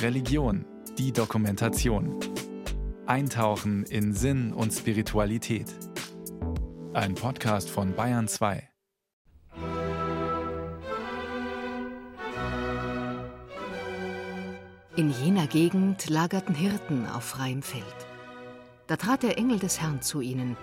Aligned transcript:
Religion, 0.00 0.64
die 0.98 1.12
Dokumentation. 1.12 2.18
Eintauchen 3.06 3.84
in 3.84 4.12
Sinn 4.12 4.52
und 4.52 4.72
Spiritualität. 4.72 5.66
Ein 6.92 7.14
Podcast 7.14 7.70
von 7.70 7.94
Bayern 7.94 8.28
2. 8.28 8.68
In 14.96 15.10
jener 15.10 15.46
Gegend 15.46 16.08
lagerten 16.10 16.54
Hirten 16.54 17.06
auf 17.06 17.24
freiem 17.24 17.62
Feld. 17.62 17.84
Da 18.86 18.96
trat 18.96 19.22
der 19.22 19.38
Engel 19.38 19.58
des 19.58 19.80
Herrn 19.80 20.02
zu 20.02 20.20
ihnen. 20.20 20.56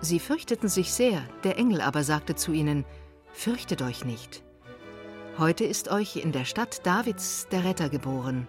Sie 0.00 0.18
fürchteten 0.18 0.68
sich 0.68 0.92
sehr, 0.92 1.22
der 1.44 1.58
Engel 1.58 1.80
aber 1.80 2.02
sagte 2.02 2.34
zu 2.34 2.52
ihnen, 2.52 2.84
Fürchtet 3.32 3.82
euch 3.82 4.04
nicht. 4.04 4.42
Heute 5.40 5.64
ist 5.64 5.88
euch 5.88 6.16
in 6.16 6.32
der 6.32 6.44
Stadt 6.44 6.84
Davids 6.84 7.48
der 7.50 7.64
Retter 7.64 7.88
geboren. 7.88 8.46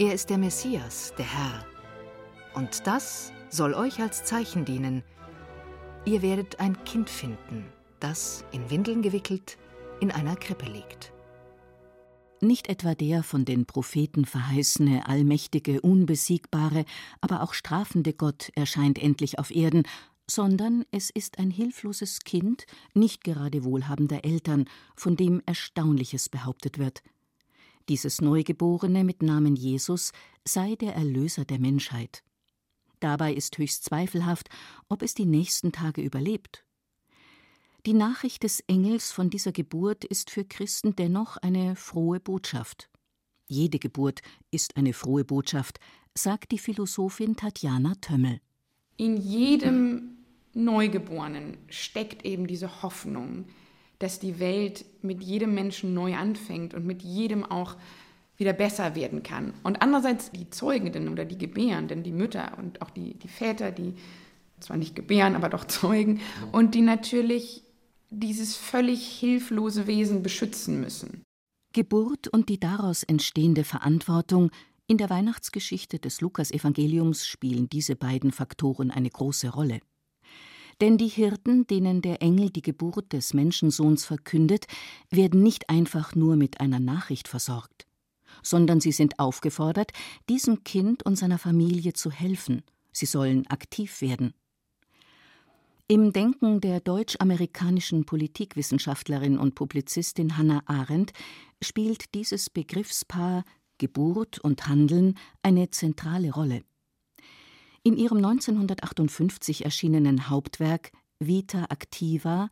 Er 0.00 0.12
ist 0.12 0.28
der 0.28 0.38
Messias, 0.38 1.14
der 1.16 1.24
Herr. 1.24 1.64
Und 2.52 2.84
das 2.88 3.32
soll 3.48 3.74
euch 3.74 4.00
als 4.00 4.24
Zeichen 4.24 4.64
dienen. 4.64 5.04
Ihr 6.04 6.22
werdet 6.22 6.58
ein 6.58 6.82
Kind 6.82 7.10
finden, 7.10 7.66
das, 8.00 8.44
in 8.50 8.68
Windeln 8.70 9.02
gewickelt, 9.02 9.56
in 10.00 10.10
einer 10.10 10.34
Krippe 10.34 10.66
liegt. 10.66 11.12
Nicht 12.40 12.68
etwa 12.68 12.96
der 12.96 13.22
von 13.22 13.44
den 13.44 13.64
Propheten 13.64 14.24
verheißene, 14.24 15.06
allmächtige, 15.06 15.80
unbesiegbare, 15.80 16.86
aber 17.20 17.40
auch 17.40 17.54
strafende 17.54 18.12
Gott 18.12 18.50
erscheint 18.56 19.00
endlich 19.00 19.38
auf 19.38 19.54
Erden, 19.54 19.84
sondern 20.28 20.84
es 20.90 21.10
ist 21.10 21.38
ein 21.38 21.50
hilfloses 21.50 22.20
Kind, 22.20 22.66
nicht 22.94 23.24
gerade 23.24 23.64
wohlhabender 23.64 24.24
Eltern, 24.24 24.68
von 24.96 25.16
dem 25.16 25.42
Erstaunliches 25.46 26.28
behauptet 26.28 26.78
wird. 26.78 27.02
Dieses 27.88 28.20
Neugeborene 28.20 29.04
mit 29.04 29.22
Namen 29.22 29.54
Jesus 29.54 30.12
sei 30.44 30.74
der 30.74 30.94
Erlöser 30.94 31.44
der 31.44 31.60
Menschheit. 31.60 32.24
Dabei 32.98 33.32
ist 33.32 33.58
höchst 33.58 33.84
zweifelhaft, 33.84 34.48
ob 34.88 35.02
es 35.02 35.14
die 35.14 35.26
nächsten 35.26 35.70
Tage 35.70 36.02
überlebt. 36.02 36.64
Die 37.84 37.94
Nachricht 37.94 38.42
des 38.42 38.60
Engels 38.66 39.12
von 39.12 39.30
dieser 39.30 39.52
Geburt 39.52 40.04
ist 40.04 40.30
für 40.30 40.44
Christen 40.44 40.96
dennoch 40.96 41.36
eine 41.36 41.76
frohe 41.76 42.18
Botschaft. 42.18 42.90
Jede 43.46 43.78
Geburt 43.78 44.22
ist 44.50 44.76
eine 44.76 44.92
frohe 44.92 45.24
Botschaft, 45.24 45.78
sagt 46.12 46.50
die 46.50 46.58
Philosophin 46.58 47.36
Tatjana 47.36 47.94
Tömmel. 48.00 48.40
In 48.96 49.16
jedem 49.18 50.15
Neugeborenen 50.56 51.58
steckt 51.68 52.24
eben 52.24 52.46
diese 52.46 52.82
Hoffnung, 52.82 53.44
dass 53.98 54.18
die 54.18 54.40
Welt 54.40 54.84
mit 55.02 55.22
jedem 55.22 55.54
Menschen 55.54 55.94
neu 55.94 56.14
anfängt 56.14 56.74
und 56.74 56.86
mit 56.86 57.02
jedem 57.02 57.44
auch 57.44 57.76
wieder 58.36 58.52
besser 58.52 58.94
werden 58.94 59.22
kann. 59.22 59.54
Und 59.62 59.82
andererseits 59.82 60.30
die 60.30 60.50
Zeugenden 60.50 61.08
oder 61.08 61.24
die 61.24 61.38
Gebärenden, 61.38 62.02
die 62.02 62.12
Mütter 62.12 62.52
und 62.58 62.82
auch 62.82 62.90
die, 62.90 63.14
die 63.14 63.28
Väter, 63.28 63.70
die 63.70 63.94
zwar 64.60 64.76
nicht 64.76 64.96
gebären, 64.96 65.36
aber 65.36 65.48
doch 65.48 65.64
zeugen 65.64 66.20
und 66.52 66.74
die 66.74 66.82
natürlich 66.82 67.62
dieses 68.10 68.56
völlig 68.56 69.06
hilflose 69.06 69.86
Wesen 69.86 70.22
beschützen 70.22 70.80
müssen. 70.80 71.22
Geburt 71.72 72.28
und 72.28 72.48
die 72.48 72.58
daraus 72.58 73.02
entstehende 73.02 73.64
Verantwortung 73.64 74.50
in 74.86 74.96
der 74.98 75.10
Weihnachtsgeschichte 75.10 75.98
des 75.98 76.20
Lukasevangeliums 76.20 77.26
spielen 77.26 77.68
diese 77.68 77.96
beiden 77.96 78.32
Faktoren 78.32 78.90
eine 78.90 79.10
große 79.10 79.50
Rolle. 79.50 79.80
Denn 80.80 80.98
die 80.98 81.08
Hirten, 81.08 81.66
denen 81.66 82.02
der 82.02 82.20
Engel 82.20 82.50
die 82.50 82.62
Geburt 82.62 83.12
des 83.12 83.32
Menschensohns 83.32 84.04
verkündet, 84.04 84.66
werden 85.10 85.42
nicht 85.42 85.70
einfach 85.70 86.14
nur 86.14 86.36
mit 86.36 86.60
einer 86.60 86.80
Nachricht 86.80 87.28
versorgt, 87.28 87.86
sondern 88.42 88.80
sie 88.80 88.92
sind 88.92 89.18
aufgefordert, 89.18 89.92
diesem 90.28 90.64
Kind 90.64 91.02
und 91.04 91.16
seiner 91.16 91.38
Familie 91.38 91.94
zu 91.94 92.10
helfen. 92.10 92.62
Sie 92.92 93.06
sollen 93.06 93.46
aktiv 93.46 94.02
werden. 94.02 94.34
Im 95.88 96.12
Denken 96.12 96.60
der 96.60 96.80
deutsch-amerikanischen 96.80 98.04
Politikwissenschaftlerin 98.04 99.38
und 99.38 99.54
Publizistin 99.54 100.36
Hannah 100.36 100.62
Arendt 100.66 101.12
spielt 101.62 102.12
dieses 102.14 102.50
Begriffspaar 102.50 103.44
Geburt 103.78 104.40
und 104.40 104.66
Handeln 104.66 105.16
eine 105.42 105.70
zentrale 105.70 106.32
Rolle. 106.32 106.64
In 107.86 107.96
ihrem 107.96 108.16
1958 108.16 109.64
erschienenen 109.64 110.28
Hauptwerk 110.28 110.90
Vita 111.20 111.66
Activa 111.68 112.50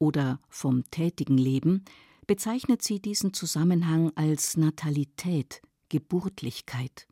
oder 0.00 0.40
Vom 0.48 0.82
tätigen 0.90 1.38
Leben 1.38 1.84
bezeichnet 2.26 2.82
sie 2.82 2.98
diesen 2.98 3.32
Zusammenhang 3.32 4.10
als 4.16 4.56
Natalität, 4.56 5.62
Geburtlichkeit. 5.88 7.06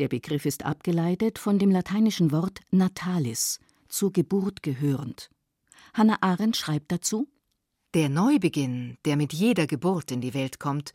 Der 0.00 0.08
Begriff 0.08 0.46
ist 0.46 0.64
abgeleitet 0.64 1.38
von 1.38 1.60
dem 1.60 1.70
lateinischen 1.70 2.32
Wort 2.32 2.58
natalis, 2.72 3.60
zur 3.86 4.12
Geburt 4.12 4.64
gehörend. 4.64 5.30
Hannah 5.94 6.20
Arendt 6.22 6.56
schreibt 6.56 6.90
dazu: 6.90 7.28
Der 7.94 8.08
Neubeginn, 8.08 8.98
der 9.04 9.16
mit 9.16 9.32
jeder 9.32 9.68
Geburt 9.68 10.10
in 10.10 10.20
die 10.20 10.34
Welt 10.34 10.58
kommt, 10.58 10.92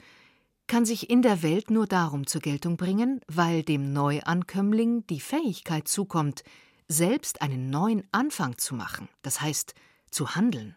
kann 0.67 0.85
sich 0.85 1.09
in 1.09 1.21
der 1.21 1.43
Welt 1.43 1.69
nur 1.69 1.87
darum 1.87 2.27
zur 2.27 2.41
Geltung 2.41 2.77
bringen, 2.77 3.21
weil 3.27 3.63
dem 3.63 3.93
Neuankömmling 3.93 5.05
die 5.07 5.19
Fähigkeit 5.19 5.87
zukommt, 5.87 6.43
selbst 6.87 7.41
einen 7.41 7.69
neuen 7.69 8.07
Anfang 8.11 8.57
zu 8.57 8.75
machen, 8.75 9.09
das 9.21 9.41
heißt 9.41 9.73
zu 10.09 10.35
handeln. 10.35 10.75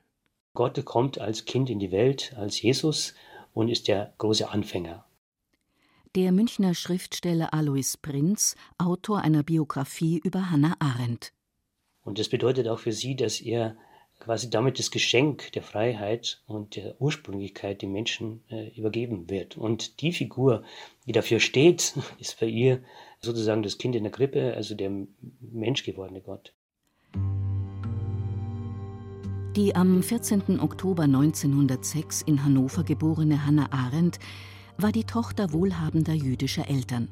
Gott 0.55 0.83
kommt 0.85 1.19
als 1.19 1.45
Kind 1.45 1.69
in 1.69 1.79
die 1.79 1.93
Welt, 1.93 2.35
als 2.37 2.61
Jesus 2.61 3.15
und 3.53 3.69
ist 3.69 3.89
der 3.89 4.15
große 4.19 4.49
Anfänger. 4.49 5.05
Der 6.15 6.33
Münchner 6.33 6.75
Schriftsteller 6.75 7.53
Alois 7.53 7.97
Prinz, 8.01 8.57
Autor 8.79 9.21
einer 9.21 9.43
Biografie 9.43 10.19
über 10.25 10.51
Hannah 10.51 10.77
Arendt. 10.79 11.33
Und 12.03 12.19
das 12.19 12.31
bedeutet 12.31 12.69
auch 12.69 12.79
für 12.79 12.93
sie, 12.93 13.17
dass 13.17 13.41
er 13.41 13.77
quasi 14.19 14.51
damit 14.51 14.79
das 14.79 14.91
Geschenk 14.91 15.53
der 15.53 15.63
Freiheit 15.63 16.41
und 16.47 16.77
der 16.77 17.01
Ursprünglichkeit 17.01 17.83
dem 17.83 17.93
Menschen 17.93 18.43
äh, 18.49 18.69
übergeben 18.77 19.29
wird. 19.31 19.57
Und 19.57 20.01
die 20.01 20.13
Figur, 20.13 20.63
die 21.07 21.13
dafür 21.13 21.41
steht, 21.41 21.95
ist 22.19 22.41
bei 22.41 22.47
ihr 22.47 22.81
sozusagen 23.21 23.63
das 23.63 23.79
Kind 23.79 23.95
in 23.95 24.05
der 24.05 24.13
Krippe, 24.13 24.55
also 24.55 24.75
der 24.75 24.91
menschgewordene 25.41 26.21
Gott. 26.21 26.53
Die 29.57 29.75
am 29.75 30.03
14. 30.03 30.61
Oktober 30.61 31.05
1906 31.05 32.23
in 32.23 32.45
Hannover 32.45 32.85
geborene 32.85 33.47
Hannah 33.47 33.73
Arendt 33.73 34.19
war 34.77 34.93
die 34.93 35.05
Tochter 35.05 35.53
wohlhabender 35.53 36.13
jüdischer 36.13 36.69
Eltern. 36.69 37.09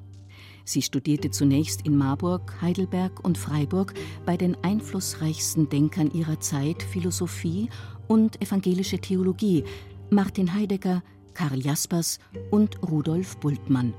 Sie 0.64 0.82
studierte 0.82 1.30
zunächst 1.30 1.86
in 1.86 1.96
Marburg, 1.96 2.54
Heidelberg 2.62 3.22
und 3.24 3.36
Freiburg 3.36 3.92
bei 4.24 4.36
den 4.36 4.56
einflussreichsten 4.62 5.68
Denkern 5.68 6.10
ihrer 6.12 6.40
Zeit 6.40 6.82
Philosophie 6.82 7.68
und 8.08 8.40
evangelische 8.40 8.98
Theologie, 8.98 9.64
Martin 10.10 10.54
Heidegger, 10.54 11.02
Karl 11.34 11.60
Jaspers 11.60 12.18
und 12.50 12.82
Rudolf 12.82 13.36
Bultmann. 13.38 13.92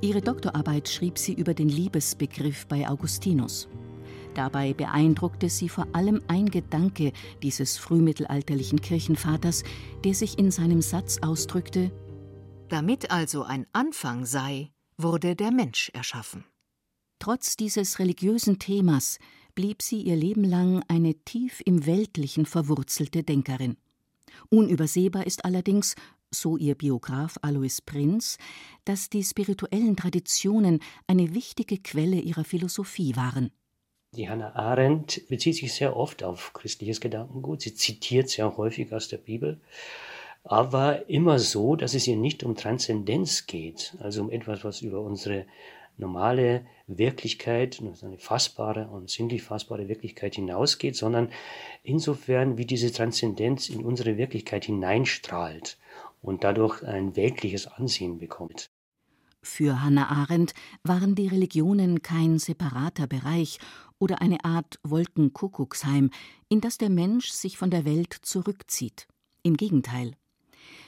Ihre 0.00 0.20
Doktorarbeit 0.20 0.88
schrieb 0.88 1.16
sie 1.16 1.32
über 1.32 1.54
den 1.54 1.68
Liebesbegriff 1.68 2.66
bei 2.66 2.88
Augustinus. 2.88 3.68
Dabei 4.34 4.72
beeindruckte 4.72 5.48
sie 5.48 5.68
vor 5.68 5.86
allem 5.92 6.22
ein 6.26 6.46
Gedanke 6.50 7.12
dieses 7.42 7.78
frühmittelalterlichen 7.78 8.80
Kirchenvaters, 8.80 9.62
der 10.04 10.14
sich 10.14 10.38
in 10.38 10.50
seinem 10.50 10.82
Satz 10.82 11.18
ausdrückte 11.22 11.92
Damit 12.68 13.10
also 13.10 13.44
ein 13.44 13.66
Anfang 13.72 14.24
sei, 14.24 14.70
wurde 15.02 15.36
der 15.36 15.50
Mensch 15.50 15.90
erschaffen. 15.94 16.44
Trotz 17.18 17.56
dieses 17.56 17.98
religiösen 17.98 18.58
Themas 18.58 19.18
blieb 19.54 19.82
sie 19.82 20.02
ihr 20.02 20.16
Leben 20.16 20.44
lang 20.44 20.82
eine 20.88 21.14
tief 21.14 21.62
im 21.64 21.86
Weltlichen 21.86 22.46
verwurzelte 22.46 23.22
Denkerin. 23.22 23.76
Unübersehbar 24.48 25.26
ist 25.26 25.44
allerdings, 25.44 25.94
so 26.34 26.56
ihr 26.56 26.74
Biograf 26.74 27.38
Alois 27.42 27.80
Prinz, 27.84 28.38
dass 28.84 29.10
die 29.10 29.22
spirituellen 29.22 29.96
Traditionen 29.96 30.80
eine 31.06 31.34
wichtige 31.34 31.78
Quelle 31.78 32.18
ihrer 32.18 32.44
Philosophie 32.44 33.14
waren. 33.16 33.50
Die 34.14 34.28
Hannah 34.28 34.54
Arendt 34.54 35.26
bezieht 35.28 35.56
sich 35.56 35.72
sehr 35.72 35.96
oft 35.96 36.22
auf 36.22 36.52
christliches 36.52 37.00
Gedankengut. 37.00 37.62
Sie 37.62 37.74
zitiert 37.74 38.28
sehr 38.28 38.56
häufig 38.56 38.92
aus 38.92 39.08
der 39.08 39.18
Bibel 39.18 39.60
aber 40.44 41.08
immer 41.08 41.38
so, 41.38 41.76
dass 41.76 41.94
es 41.94 42.06
ihr 42.06 42.16
nicht 42.16 42.42
um 42.44 42.56
Transzendenz 42.56 43.46
geht, 43.46 43.96
also 44.00 44.22
um 44.22 44.30
etwas, 44.30 44.64
was 44.64 44.82
über 44.82 45.00
unsere 45.00 45.46
normale 45.98 46.66
Wirklichkeit, 46.86 47.80
eine 48.02 48.18
fassbare 48.18 48.88
und 48.88 49.10
sinnlich 49.10 49.42
fassbare 49.42 49.88
Wirklichkeit 49.88 50.34
hinausgeht, 50.34 50.96
sondern 50.96 51.28
insofern, 51.82 52.58
wie 52.58 52.66
diese 52.66 52.92
Transzendenz 52.92 53.68
in 53.68 53.84
unsere 53.84 54.16
Wirklichkeit 54.16 54.64
hineinstrahlt 54.64 55.78
und 56.20 56.44
dadurch 56.44 56.82
ein 56.82 57.14
weltliches 57.16 57.66
Ansehen 57.66 58.18
bekommt. 58.18 58.70
Für 59.42 59.82
Hannah 59.82 60.08
Arendt 60.08 60.54
waren 60.84 61.14
die 61.14 61.26
Religionen 61.26 62.02
kein 62.02 62.38
separater 62.38 63.08
Bereich 63.08 63.58
oder 63.98 64.22
eine 64.22 64.44
Art 64.44 64.78
Wolkenkuckucksheim, 64.84 66.10
in 66.48 66.60
das 66.60 66.78
der 66.78 66.90
Mensch 66.90 67.30
sich 67.30 67.58
von 67.58 67.70
der 67.70 67.84
Welt 67.84 68.12
zurückzieht. 68.12 69.08
Im 69.42 69.56
Gegenteil. 69.56 70.12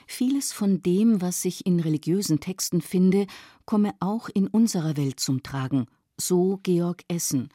Vieles 0.07 0.53
von 0.53 0.81
dem, 0.81 1.21
was 1.21 1.41
sich 1.41 1.65
in 1.65 1.79
religiösen 1.79 2.39
Texten 2.39 2.81
finde, 2.81 3.27
komme 3.65 3.93
auch 3.99 4.29
in 4.29 4.47
unserer 4.47 4.97
Welt 4.97 5.19
zum 5.19 5.43
Tragen, 5.43 5.87
so 6.17 6.59
Georg 6.63 7.03
Essen, 7.07 7.49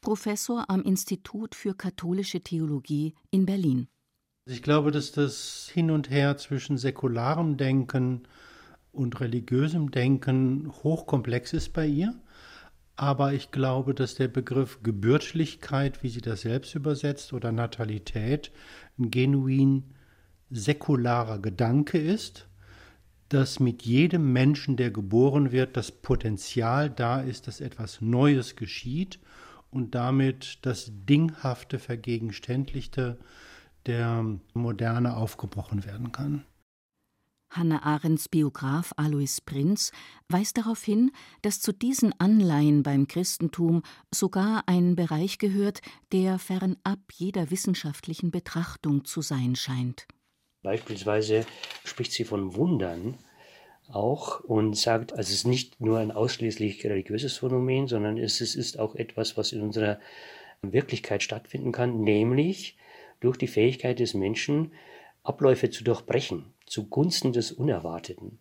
Professor 0.00 0.70
am 0.70 0.82
Institut 0.82 1.54
für 1.54 1.74
katholische 1.74 2.40
Theologie 2.40 3.14
in 3.30 3.46
Berlin. 3.46 3.88
Ich 4.44 4.62
glaube, 4.62 4.92
dass 4.92 5.10
das 5.10 5.68
Hin 5.72 5.90
und 5.90 6.08
Her 6.08 6.36
zwischen 6.36 6.78
säkularem 6.78 7.56
Denken 7.56 8.28
und 8.92 9.20
religiösem 9.20 9.90
Denken 9.90 10.72
hochkomplex 10.84 11.52
ist 11.52 11.72
bei 11.72 11.86
ihr. 11.86 12.14
Aber 12.94 13.34
ich 13.34 13.50
glaube, 13.50 13.92
dass 13.92 14.14
der 14.14 14.28
Begriff 14.28 14.82
Gebürtlichkeit, 14.82 16.02
wie 16.02 16.08
sie 16.08 16.22
das 16.22 16.42
selbst 16.42 16.74
übersetzt, 16.74 17.32
oder 17.32 17.52
Natalität 17.52 18.52
ein 18.98 19.10
genuin 19.10 19.95
säkularer 20.50 21.38
Gedanke 21.38 21.98
ist, 21.98 22.48
dass 23.28 23.58
mit 23.58 23.82
jedem 23.82 24.32
Menschen, 24.32 24.76
der 24.76 24.90
geboren 24.90 25.50
wird, 25.50 25.76
das 25.76 25.90
Potenzial 25.90 26.90
da 26.90 27.20
ist, 27.20 27.48
dass 27.48 27.60
etwas 27.60 28.00
Neues 28.00 28.56
geschieht 28.56 29.18
und 29.70 29.94
damit 29.94 30.58
das 30.62 30.92
Dinghafte, 30.92 31.78
Vergegenständlichte 31.78 33.18
der 33.86 34.24
Moderne 34.54 35.16
aufgebrochen 35.16 35.84
werden 35.84 36.12
kann. 36.12 36.44
Hannah 37.50 37.84
Arendts 37.84 38.28
Biograf 38.28 38.92
Alois 38.96 39.40
Prinz 39.44 39.92
weist 40.28 40.58
darauf 40.58 40.82
hin, 40.82 41.12
dass 41.42 41.60
zu 41.60 41.72
diesen 41.72 42.12
Anleihen 42.20 42.82
beim 42.82 43.06
Christentum 43.06 43.82
sogar 44.12 44.64
ein 44.66 44.96
Bereich 44.96 45.38
gehört, 45.38 45.80
der 46.12 46.38
fernab 46.38 47.00
jeder 47.12 47.50
wissenschaftlichen 47.50 48.30
Betrachtung 48.30 49.04
zu 49.04 49.22
sein 49.22 49.56
scheint. 49.56 50.06
Beispielsweise 50.66 51.46
spricht 51.84 52.10
sie 52.10 52.24
von 52.24 52.56
Wundern 52.56 53.14
auch 53.88 54.40
und 54.40 54.76
sagt, 54.76 55.12
also 55.12 55.28
es 55.28 55.30
ist 55.30 55.46
nicht 55.46 55.80
nur 55.80 56.00
ein 56.00 56.10
ausschließlich 56.10 56.84
religiöses 56.84 57.36
Phänomen, 57.36 57.86
sondern 57.86 58.18
es 58.18 58.40
ist 58.40 58.76
auch 58.76 58.96
etwas, 58.96 59.36
was 59.36 59.52
in 59.52 59.62
unserer 59.62 60.00
Wirklichkeit 60.62 61.22
stattfinden 61.22 61.70
kann, 61.70 62.00
nämlich 62.00 62.76
durch 63.20 63.36
die 63.36 63.46
Fähigkeit 63.46 64.00
des 64.00 64.14
Menschen, 64.14 64.72
Abläufe 65.22 65.70
zu 65.70 65.84
durchbrechen, 65.84 66.46
zugunsten 66.66 67.32
des 67.32 67.52
Unerwarteten. 67.52 68.40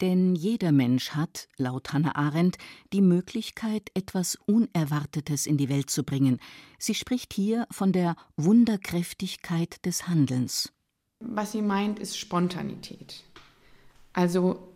Denn 0.00 0.34
jeder 0.34 0.72
Mensch 0.72 1.10
hat, 1.10 1.46
laut 1.58 1.92
Hannah 1.92 2.16
Arendt, 2.16 2.56
die 2.94 3.02
Möglichkeit, 3.02 3.90
etwas 3.92 4.38
Unerwartetes 4.46 5.44
in 5.44 5.58
die 5.58 5.68
Welt 5.68 5.90
zu 5.90 6.04
bringen. 6.04 6.40
Sie 6.78 6.94
spricht 6.94 7.34
hier 7.34 7.66
von 7.70 7.92
der 7.92 8.16
Wunderkräftigkeit 8.38 9.84
des 9.84 10.08
Handelns. 10.08 10.72
Was 11.20 11.52
sie 11.52 11.62
meint, 11.62 11.98
ist 11.98 12.18
Spontanität. 12.18 13.22
Also 14.12 14.68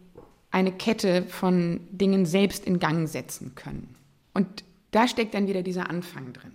eine 0.51 0.73
Kette 0.73 1.25
von 1.25 1.81
Dingen 1.91 2.27
selbst 2.27 2.65
in 2.65 2.79
Gang 2.79 3.09
setzen 3.09 3.55
können. 3.55 3.97
Und 4.35 4.65
da 4.93 5.09
steckt 5.09 5.35
dann 5.35 5.49
wieder 5.49 5.63
dieser 5.63 5.91
Anfang 5.91 6.33
drin. 6.33 6.53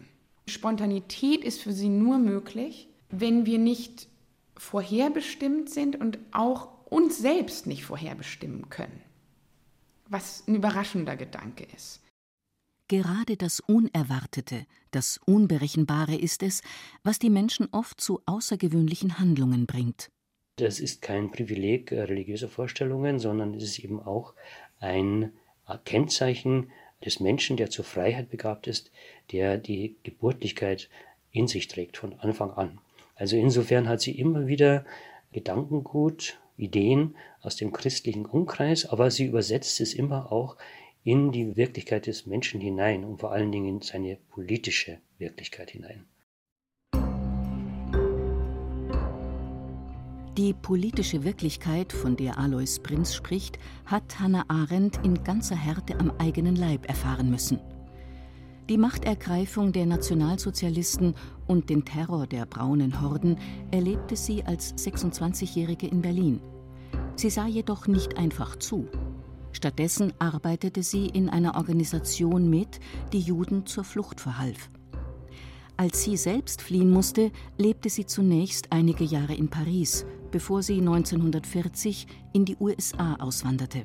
Spontanität 0.48 1.44
ist 1.44 1.62
für 1.62 1.74
sie 1.74 1.90
nur 1.90 2.18
möglich, 2.18 2.88
wenn 3.10 3.46
wir 3.46 3.58
nicht 3.58 4.08
vorherbestimmt 4.56 5.70
sind 5.70 6.00
und 6.00 6.20
auch 6.32 6.70
uns 6.86 7.18
selbst 7.18 7.68
nicht 7.68 7.84
vorherbestimmen 7.84 8.70
können. 8.70 9.02
Was 10.08 10.48
ein 10.48 10.56
überraschender 10.56 11.16
Gedanke 11.16 11.68
ist. 11.76 12.02
Gerade 12.90 13.38
das 13.38 13.60
Unerwartete, 13.60 14.66
das 14.90 15.20
Unberechenbare 15.24 16.16
ist 16.16 16.42
es, 16.42 16.64
was 17.04 17.20
die 17.20 17.30
Menschen 17.30 17.68
oft 17.72 18.02
zu 18.02 18.20
außergewöhnlichen 18.26 19.20
Handlungen 19.20 19.68
bringt. 19.68 20.10
Das 20.56 20.80
ist 20.80 21.04
kein 21.04 21.30
Privileg 21.30 21.92
religiöser 21.92 22.50
Vorstellungen, 22.50 23.20
sondern 23.20 23.54
es 23.54 23.62
ist 23.62 23.78
eben 23.78 24.02
auch 24.02 24.34
ein 24.80 25.32
Kennzeichen 25.86 26.72
des 27.06 27.20
Menschen, 27.20 27.58
der 27.58 27.70
zur 27.70 27.86
Freiheit 27.86 28.32
begabt 28.32 28.66
ist, 28.66 28.92
der 29.32 29.60
die 29.60 29.96
Geburtlichkeit 30.02 30.90
in 31.32 31.48
sich 31.48 31.68
trägt 31.68 31.96
von 31.96 32.20
Anfang 32.20 32.50
an. 32.50 32.80
Also 33.14 33.38
insofern 33.38 33.88
hat 33.88 34.02
sie 34.02 34.18
immer 34.18 34.48
wieder 34.48 34.84
Gedankengut, 35.32 36.40
Ideen 36.58 37.16
aus 37.42 37.56
dem 37.56 37.72
christlichen 37.72 38.26
Umkreis, 38.26 38.88
aber 38.88 39.12
sie 39.12 39.26
übersetzt 39.26 39.80
es 39.80 39.94
immer 39.94 40.32
auch 40.32 40.58
in 41.04 41.32
die 41.32 41.56
Wirklichkeit 41.56 42.08
des 42.08 42.26
Menschen 42.26 42.60
hinein 42.60 43.04
und 43.04 43.20
vor 43.20 43.32
allen 43.32 43.52
Dingen 43.52 43.78
in 43.78 43.82
seine 43.82 44.18
politische 44.30 45.00
Wirklichkeit 45.18 45.72
hinein. 45.72 46.06
Die 50.38 50.54
politische 50.54 51.26
Wirklichkeit, 51.26 51.92
von 51.92 52.16
der 52.16 52.38
Alois 52.38 52.80
Prinz 52.82 53.14
spricht, 53.14 53.60
hat 53.86 54.20
Hannah 54.20 54.46
Arendt 54.48 55.04
in 55.04 55.24
ganzer 55.24 55.56
Härte 55.56 56.00
am 56.00 56.12
eigenen 56.18 56.56
Leib 56.56 56.88
erfahren 56.88 57.30
müssen. 57.30 57.60
Die 58.70 58.78
Machtergreifung 58.78 59.74
der 59.74 59.86
Nationalsozialisten 59.86 61.16
und 61.48 61.70
den 61.70 61.84
Terror 61.84 62.28
der 62.28 62.46
braunen 62.46 63.02
Horden 63.02 63.38
erlebte 63.72 64.16
sie 64.16 64.44
als 64.44 64.76
26-Jährige 64.76 65.88
in 65.88 66.02
Berlin. 66.02 66.40
Sie 67.16 67.30
sah 67.30 67.48
jedoch 67.48 67.88
nicht 67.88 68.18
einfach 68.18 68.56
zu. 68.56 68.88
Stattdessen 69.52 70.14
arbeitete 70.20 70.84
sie 70.84 71.08
in 71.08 71.30
einer 71.30 71.56
Organisation 71.56 72.50
mit, 72.50 72.80
die 73.14 73.20
Juden 73.20 73.66
zur 73.66 73.84
Flucht 73.84 74.22
verhalf. 74.22 74.70
Als 75.78 76.04
sie 76.04 76.18
selbst 76.18 76.62
fliehen 76.62 76.92
musste, 76.92 77.32
lebte 77.58 77.90
sie 77.90 78.06
zunächst 78.06 78.72
einige 78.72 79.06
Jahre 79.06 79.34
in 79.34 79.48
Paris, 79.48 80.06
bevor 80.30 80.62
sie 80.62 80.80
1940 80.80 82.06
in 82.34 82.46
die 82.46 82.58
USA 82.60 83.16
auswanderte. 83.16 83.84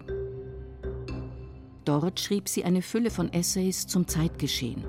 Dort 1.84 2.18
schrieb 2.18 2.48
sie 2.48 2.64
eine 2.64 2.82
Fülle 2.82 3.10
von 3.10 3.32
Essays 3.32 3.86
zum 3.86 4.08
Zeitgeschehen 4.08 4.84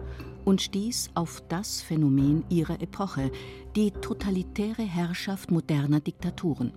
und 0.46 0.62
stieß 0.62 1.12
auf 1.14 1.44
das 1.50 1.82
Phänomen 1.82 2.46
ihrer 2.50 2.82
Epoche, 2.82 3.32
die 3.76 3.92
totalitäre 3.92 4.84
Herrschaft 4.84 5.52
moderner 5.52 6.00
Diktaturen. 6.00 6.72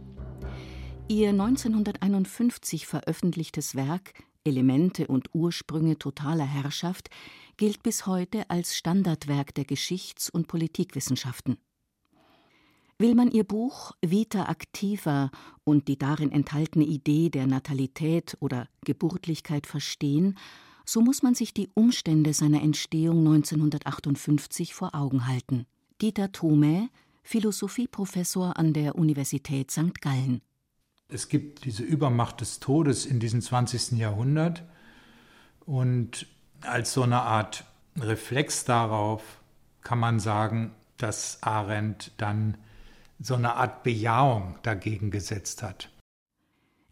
Ihr 1.10 1.30
1951 1.30 2.86
veröffentlichtes 2.86 3.74
Werk 3.74 4.12
Elemente 4.44 5.06
und 5.06 5.30
Ursprünge 5.32 5.98
totaler 5.98 6.44
Herrschaft 6.44 7.08
gilt 7.56 7.82
bis 7.82 8.04
heute 8.04 8.50
als 8.50 8.76
Standardwerk 8.76 9.54
der 9.54 9.64
Geschichts- 9.64 10.28
und 10.28 10.48
Politikwissenschaften. 10.48 11.56
Will 12.98 13.14
man 13.14 13.30
ihr 13.30 13.44
Buch 13.44 13.92
Vita 14.02 14.50
Activa 14.50 15.30
und 15.64 15.88
die 15.88 15.96
darin 15.96 16.30
enthaltene 16.30 16.84
Idee 16.84 17.30
der 17.30 17.46
Natalität 17.46 18.36
oder 18.40 18.68
Geburtlichkeit 18.84 19.66
verstehen, 19.66 20.36
so 20.84 21.00
muss 21.00 21.22
man 21.22 21.34
sich 21.34 21.54
die 21.54 21.70
Umstände 21.72 22.34
seiner 22.34 22.60
Entstehung 22.60 23.20
1958 23.20 24.74
vor 24.74 24.94
Augen 24.94 25.26
halten. 25.26 25.64
Dieter 26.02 26.32
Thome, 26.32 26.90
Philosophieprofessor 27.22 28.58
an 28.58 28.74
der 28.74 28.94
Universität 28.94 29.70
St. 29.70 30.02
Gallen. 30.02 30.42
Es 31.10 31.28
gibt 31.28 31.64
diese 31.64 31.82
Übermacht 31.82 32.42
des 32.42 32.60
Todes 32.60 33.06
in 33.06 33.18
diesem 33.18 33.40
20. 33.40 33.92
Jahrhundert 33.92 34.62
und 35.60 36.26
als 36.60 36.92
so 36.92 37.02
eine 37.02 37.22
Art 37.22 37.64
Reflex 37.96 38.64
darauf 38.66 39.40
kann 39.82 39.98
man 39.98 40.20
sagen, 40.20 40.74
dass 40.98 41.42
Arendt 41.42 42.12
dann 42.18 42.58
so 43.20 43.34
eine 43.34 43.54
Art 43.54 43.82
Bejahung 43.84 44.58
dagegen 44.62 45.10
gesetzt 45.10 45.62
hat. 45.62 45.90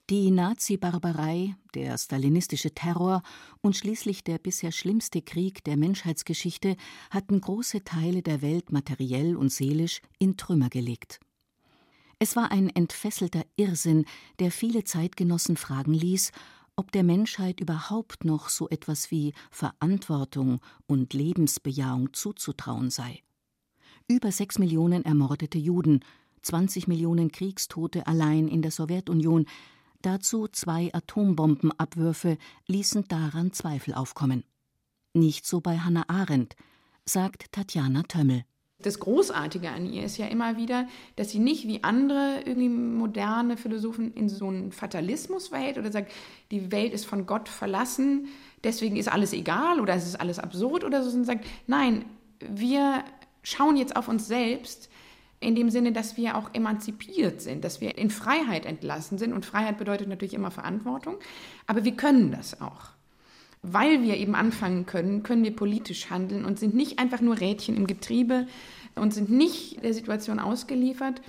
Die 0.08 0.30
Nazi-Barbarei, 0.30 1.56
der 1.75 1.99
stalinistische 1.99 2.70
Terror 2.70 3.23
und 3.61 3.76
schließlich 3.76 4.25
der 4.25 4.38
bisher 4.38 4.73
schlimmste 4.73 5.20
Krieg 5.20 5.62
der 5.64 5.76
Menschheitsgeschichte 5.76 6.76
hatten 7.11 7.40
große 7.40 7.82
Teile 7.85 8.23
der 8.23 8.40
Welt 8.40 8.73
materiell 8.73 9.37
und 9.37 9.50
seelisch 9.50 10.00
in 10.18 10.37
Trümmer 10.37 10.70
gelegt. 10.70 11.20
Es 12.18 12.35
war 12.35 12.50
ein 12.50 12.70
entfesselter 12.70 13.44
Irrsinn, 13.56 14.06
der 14.38 14.50
viele 14.50 14.85
Zeitgenossen 14.85 15.56
fragen 15.56 15.92
ließ, 15.92 16.32
ob 16.75 16.90
der 16.92 17.02
Menschheit 17.02 17.61
überhaupt 17.61 18.25
noch 18.25 18.49
so 18.49 18.68
etwas 18.68 19.11
wie 19.11 19.35
Verantwortung 19.50 20.61
und 20.87 21.12
Lebensbejahung 21.12 22.12
zuzutrauen 22.14 22.90
sei. 22.90 23.23
Über 24.08 24.32
sechs 24.32 24.58
Millionen 24.58 25.04
ermordete 25.04 25.58
Juden, 25.58 26.00
20 26.42 26.87
Millionen 26.87 27.32
Kriegstote 27.32 28.06
allein 28.06 28.49
in 28.49 28.62
der 28.62 28.70
Sowjetunion, 28.70 29.46
dazu 30.00 30.49
zwei 30.49 30.94
Atombombenabwürfe 30.94 32.38
ließen 32.66 33.08
daran 33.08 33.52
Zweifel 33.52 33.94
aufkommen. 33.94 34.44
Nicht 35.12 35.44
so 35.44 35.61
bei 35.61 35.78
Hannah 35.78 36.08
Arendt, 36.08 36.56
sagt 37.04 37.52
Tatjana 37.52 38.04
Tömmel. 38.04 38.44
Das 38.83 39.00
Großartige 39.00 39.71
an 39.71 39.90
ihr 39.90 40.04
ist 40.04 40.18
ja 40.18 40.26
immer 40.26 40.59
wieder, 40.59 40.87
dass 41.16 41.30
sie 41.30 41.38
nicht 41.38 41.66
wie 41.66 41.83
andere 41.83 42.42
irgendwie 42.45 42.68
moderne 42.68 43.56
Philosophen 43.56 44.12
in 44.12 44.28
so 44.28 44.49
einen 44.49 44.71
Fatalismus 44.71 45.49
verhält 45.49 45.78
oder 45.78 45.90
sagt, 45.90 46.12
die 46.50 46.71
Welt 46.71 46.92
ist 46.92 47.06
von 47.06 47.25
Gott 47.25 47.49
verlassen, 47.49 48.28
deswegen 48.64 48.97
ist 48.97 49.09
alles 49.09 49.33
egal 49.33 49.80
oder 49.80 49.95
es 49.95 50.06
ist 50.06 50.21
alles 50.21 50.38
absurd 50.38 50.85
oder 50.85 51.02
so, 51.02 51.09
sondern 51.11 51.25
sagt, 51.25 51.47
nein, 51.66 52.04
wir 52.40 53.02
schauen 53.42 53.76
jetzt 53.76 53.97
auf 53.97 54.09
uns 54.09 54.26
selbst, 54.26 54.90
in 55.40 55.54
dem 55.54 55.71
Sinne, 55.71 55.92
dass 55.92 56.16
wir 56.16 56.37
auch 56.37 56.50
emanzipiert 56.54 57.40
sind, 57.40 57.64
dass 57.64 57.80
wir 57.80 57.99
in 57.99 58.11
Freiheit 58.11 58.66
entlassen 58.66 59.18
sind. 59.18 59.33
Und 59.33 59.45
Freiheit 59.45 59.78
bedeutet 59.78 60.09
natürlich 60.09 60.35
immer 60.35 60.50
Verantwortung, 60.50 61.16
aber 61.66 61.85
wir 61.85 61.97
können 61.97 62.30
das 62.30 62.61
auch. 62.61 62.96
Weil 63.68 64.02
wir 64.02 64.16
eben 64.16 64.37
anfangen 64.37 64.87
können, 64.87 65.25
können 65.25 65.42
wir 65.42 65.54
politisch 65.54 66.08
handeln 66.08 66.44
und 66.44 66.58
sind 66.58 66.75
nicht 66.75 67.00
einfach 67.00 67.20
nur 67.20 67.40
Rädchen 67.40 67.76
im 67.76 67.88
Getriebe 67.88 68.46
und 68.94 69.12
sind 69.12 69.28
nicht 69.28 69.82
der 69.82 69.92
Situation 69.92 70.38
ausgeliefert, 70.38 71.20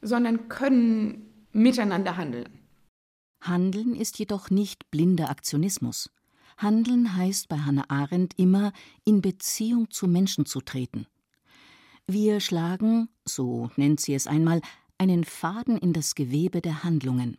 sondern 0.00 0.48
können 0.48 1.26
miteinander 1.52 2.16
handeln. 2.16 2.48
Handeln 3.40 3.96
ist 3.96 4.20
jedoch 4.20 4.50
nicht 4.50 4.90
blinder 4.92 5.30
Aktionismus. 5.30 6.10
Handeln 6.56 7.16
heißt 7.16 7.48
bei 7.48 7.58
Hannah 7.58 7.86
Arendt 7.88 8.34
immer, 8.38 8.72
in 9.04 9.20
Beziehung 9.20 9.90
zu 9.90 10.06
Menschen 10.06 10.46
zu 10.46 10.60
treten. 10.60 11.08
Wir 12.06 12.38
schlagen, 12.38 13.08
so 13.24 13.70
nennt 13.74 13.98
sie 13.98 14.14
es 14.14 14.28
einmal, 14.28 14.60
einen 14.96 15.24
Faden 15.24 15.76
in 15.76 15.92
das 15.92 16.14
Gewebe 16.14 16.60
der 16.60 16.84
Handlungen. 16.84 17.38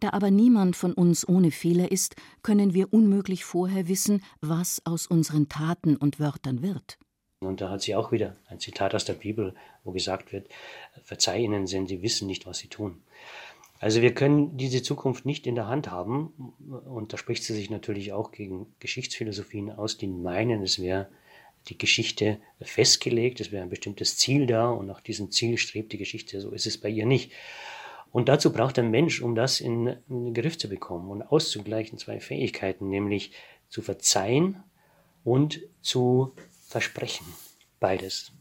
Da 0.00 0.10
aber 0.10 0.30
niemand 0.30 0.76
von 0.76 0.94
uns 0.94 1.28
ohne 1.28 1.50
Fehler 1.50 1.92
ist, 1.92 2.16
können 2.42 2.74
wir 2.74 2.92
unmöglich 2.92 3.44
vorher 3.44 3.86
wissen, 3.86 4.22
was 4.40 4.80
aus 4.84 5.06
unseren 5.06 5.48
Taten 5.48 5.96
und 5.96 6.18
Wörtern 6.18 6.62
wird. 6.62 6.98
Und 7.40 7.60
da 7.60 7.70
hat 7.70 7.82
sie 7.82 7.94
auch 7.94 8.12
wieder 8.12 8.36
ein 8.48 8.60
Zitat 8.60 8.94
aus 8.94 9.04
der 9.04 9.14
Bibel, 9.14 9.54
wo 9.84 9.92
gesagt 9.92 10.32
wird, 10.32 10.48
verzeih 11.04 11.40
ihnen, 11.40 11.66
denn 11.66 11.86
sie 11.86 12.02
wissen 12.02 12.26
nicht, 12.26 12.46
was 12.46 12.58
sie 12.58 12.68
tun. 12.68 13.02
Also 13.78 14.02
wir 14.02 14.12
können 14.12 14.58
diese 14.58 14.82
Zukunft 14.82 15.24
nicht 15.24 15.46
in 15.46 15.54
der 15.54 15.66
Hand 15.66 15.90
haben. 15.90 16.54
Und 16.68 17.12
da 17.14 17.16
spricht 17.16 17.44
sie 17.44 17.54
sich 17.54 17.70
natürlich 17.70 18.12
auch 18.12 18.30
gegen 18.30 18.66
Geschichtsphilosophien 18.78 19.70
aus, 19.70 19.96
die 19.96 20.06
meinen, 20.06 20.62
es 20.62 20.80
wäre 20.80 21.08
die 21.68 21.78
Geschichte 21.78 22.38
festgelegt, 22.60 23.40
es 23.40 23.52
wäre 23.52 23.62
ein 23.62 23.70
bestimmtes 23.70 24.16
Ziel 24.16 24.46
da 24.46 24.70
und 24.70 24.86
nach 24.86 25.00
diesem 25.00 25.30
Ziel 25.30 25.56
strebt 25.56 25.92
die 25.92 25.98
Geschichte. 25.98 26.40
So 26.40 26.50
ist 26.50 26.66
es 26.66 26.78
bei 26.78 26.90
ihr 26.90 27.06
nicht. 27.06 27.32
Und 28.12 28.28
dazu 28.28 28.52
braucht 28.52 28.78
ein 28.78 28.90
Mensch, 28.90 29.22
um 29.22 29.34
das 29.34 29.60
in, 29.60 29.86
in 30.08 30.24
den 30.26 30.34
Griff 30.34 30.58
zu 30.58 30.68
bekommen 30.68 31.10
und 31.10 31.22
auszugleichen, 31.22 31.98
zwei 31.98 32.20
Fähigkeiten, 32.20 32.88
nämlich 32.88 33.32
zu 33.68 33.82
verzeihen 33.82 34.62
und 35.22 35.60
zu 35.80 36.34
versprechen. 36.66 37.26
Beides. 37.78 38.32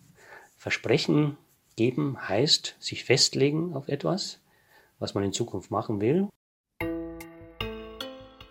Versprechen 0.58 1.38
geben 1.76 2.18
heißt 2.28 2.76
sich 2.80 3.06
festlegen 3.06 3.74
auf 3.74 3.88
etwas 3.88 4.40
was 5.00 5.14
man 5.14 5.24
in 5.24 5.34
Zukunft 5.34 5.72
machen 5.72 6.02
will. 6.02 6.30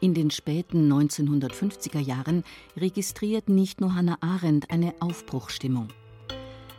In 0.00 0.14
den 0.14 0.30
späten 0.30 0.90
1950er 0.92 1.98
Jahren 1.98 2.44
registriert 2.76 3.48
nicht 3.48 3.80
nur 3.80 3.94
Hannah 3.94 4.18
Arendt 4.20 4.70
eine 4.70 4.94
Aufbruchstimmung. 5.00 5.88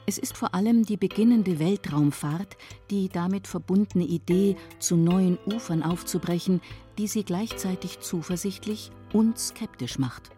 Es 0.10 0.18
ist 0.18 0.36
vor 0.36 0.56
allem 0.56 0.86
die 0.88 0.98
beginnende 0.98 1.60
Weltraumfahrt, 1.60 2.58
die 2.90 3.10
damit 3.10 3.46
verbundene 3.46 4.06
Idee, 4.06 4.56
zu 4.80 4.98
neuen 4.98 5.38
Ufern 5.46 5.84
aufzubrechen, 5.84 6.62
die 6.98 7.06
sie 7.06 7.24
gleichzeitig 7.24 8.00
zuversichtlich 8.00 8.90
und 9.14 9.38
skeptisch 9.38 10.00
macht. 10.00 10.32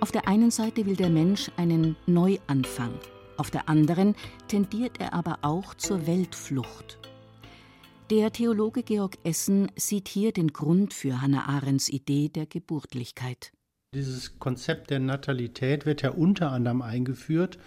Auf 0.00 0.10
der 0.10 0.26
einen 0.26 0.50
Seite 0.50 0.84
will 0.84 0.96
der 0.96 1.10
Mensch 1.10 1.48
einen 1.56 1.94
Neuanfang, 2.06 2.98
auf 3.36 3.52
der 3.52 3.68
anderen 3.68 4.16
tendiert 4.48 4.98
er 4.98 5.14
aber 5.14 5.38
auch 5.42 5.74
zur 5.74 6.08
Weltflucht. 6.08 6.98
Der 8.10 8.32
Theologe 8.32 8.82
Georg 8.82 9.16
Essen 9.22 9.70
sieht 9.76 10.08
hier 10.08 10.32
den 10.32 10.52
Grund 10.52 10.92
für 10.92 11.22
Hannah 11.22 11.46
Arendts 11.46 11.88
Idee 11.88 12.30
der 12.30 12.46
Geburtlichkeit. 12.46 13.52
Dieses 13.94 14.40
Konzept 14.40 14.90
der 14.90 14.98
Natalität 14.98 15.86
wird 15.86 16.02
ja 16.02 16.10
unter 16.10 16.50
anderem 16.50 16.82
eingeführt, 16.82 17.58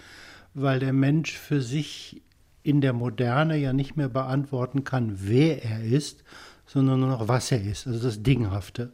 weil 0.55 0.79
der 0.79 0.93
Mensch 0.93 1.33
für 1.37 1.61
sich 1.61 2.23
in 2.63 2.81
der 2.81 2.93
Moderne 2.93 3.57
ja 3.57 3.73
nicht 3.73 3.95
mehr 3.95 4.09
beantworten 4.09 4.83
kann, 4.83 5.17
wer 5.21 5.63
er 5.63 5.83
ist, 5.83 6.23
sondern 6.65 7.01
nur 7.01 7.09
noch, 7.09 7.27
was 7.27 7.51
er 7.51 7.61
ist, 7.61 7.85
also 7.85 8.03
das 8.03 8.23
Dinghafte. 8.23 8.91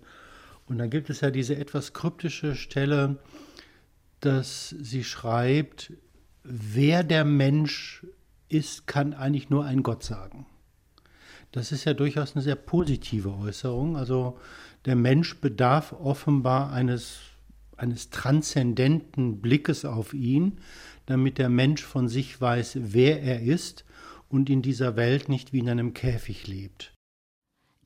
Und 0.67 0.77
dann 0.77 0.89
gibt 0.89 1.09
es 1.09 1.21
ja 1.21 1.31
diese 1.31 1.55
etwas 1.55 1.93
kryptische 1.93 2.55
Stelle, 2.55 3.17
dass 4.19 4.69
sie 4.69 5.03
schreibt, 5.03 5.93
wer 6.43 7.03
der 7.03 7.23
Mensch 7.23 8.05
ist, 8.49 8.87
kann 8.87 9.13
eigentlich 9.13 9.49
nur 9.49 9.63
ein 9.65 9.83
Gott 9.83 10.03
sagen. 10.03 10.45
Das 11.51 11.71
ist 11.71 11.85
ja 11.85 11.93
durchaus 11.93 12.35
eine 12.35 12.41
sehr 12.41 12.55
positive 12.55 13.33
Äußerung. 13.33 13.97
Also 13.97 14.39
der 14.85 14.95
Mensch 14.95 15.39
bedarf 15.39 15.93
offenbar 15.93 16.71
eines, 16.71 17.19
eines 17.81 18.09
transzendenten 18.09 19.41
Blickes 19.41 19.85
auf 19.85 20.13
ihn, 20.13 20.59
damit 21.05 21.37
der 21.37 21.49
Mensch 21.49 21.83
von 21.83 22.07
sich 22.07 22.39
weiß, 22.39 22.77
wer 22.81 23.21
er 23.21 23.41
ist 23.41 23.85
und 24.29 24.49
in 24.49 24.61
dieser 24.61 24.95
Welt 24.95 25.29
nicht 25.29 25.51
wie 25.51 25.59
in 25.59 25.69
einem 25.69 25.93
Käfig 25.93 26.47
lebt. 26.47 26.93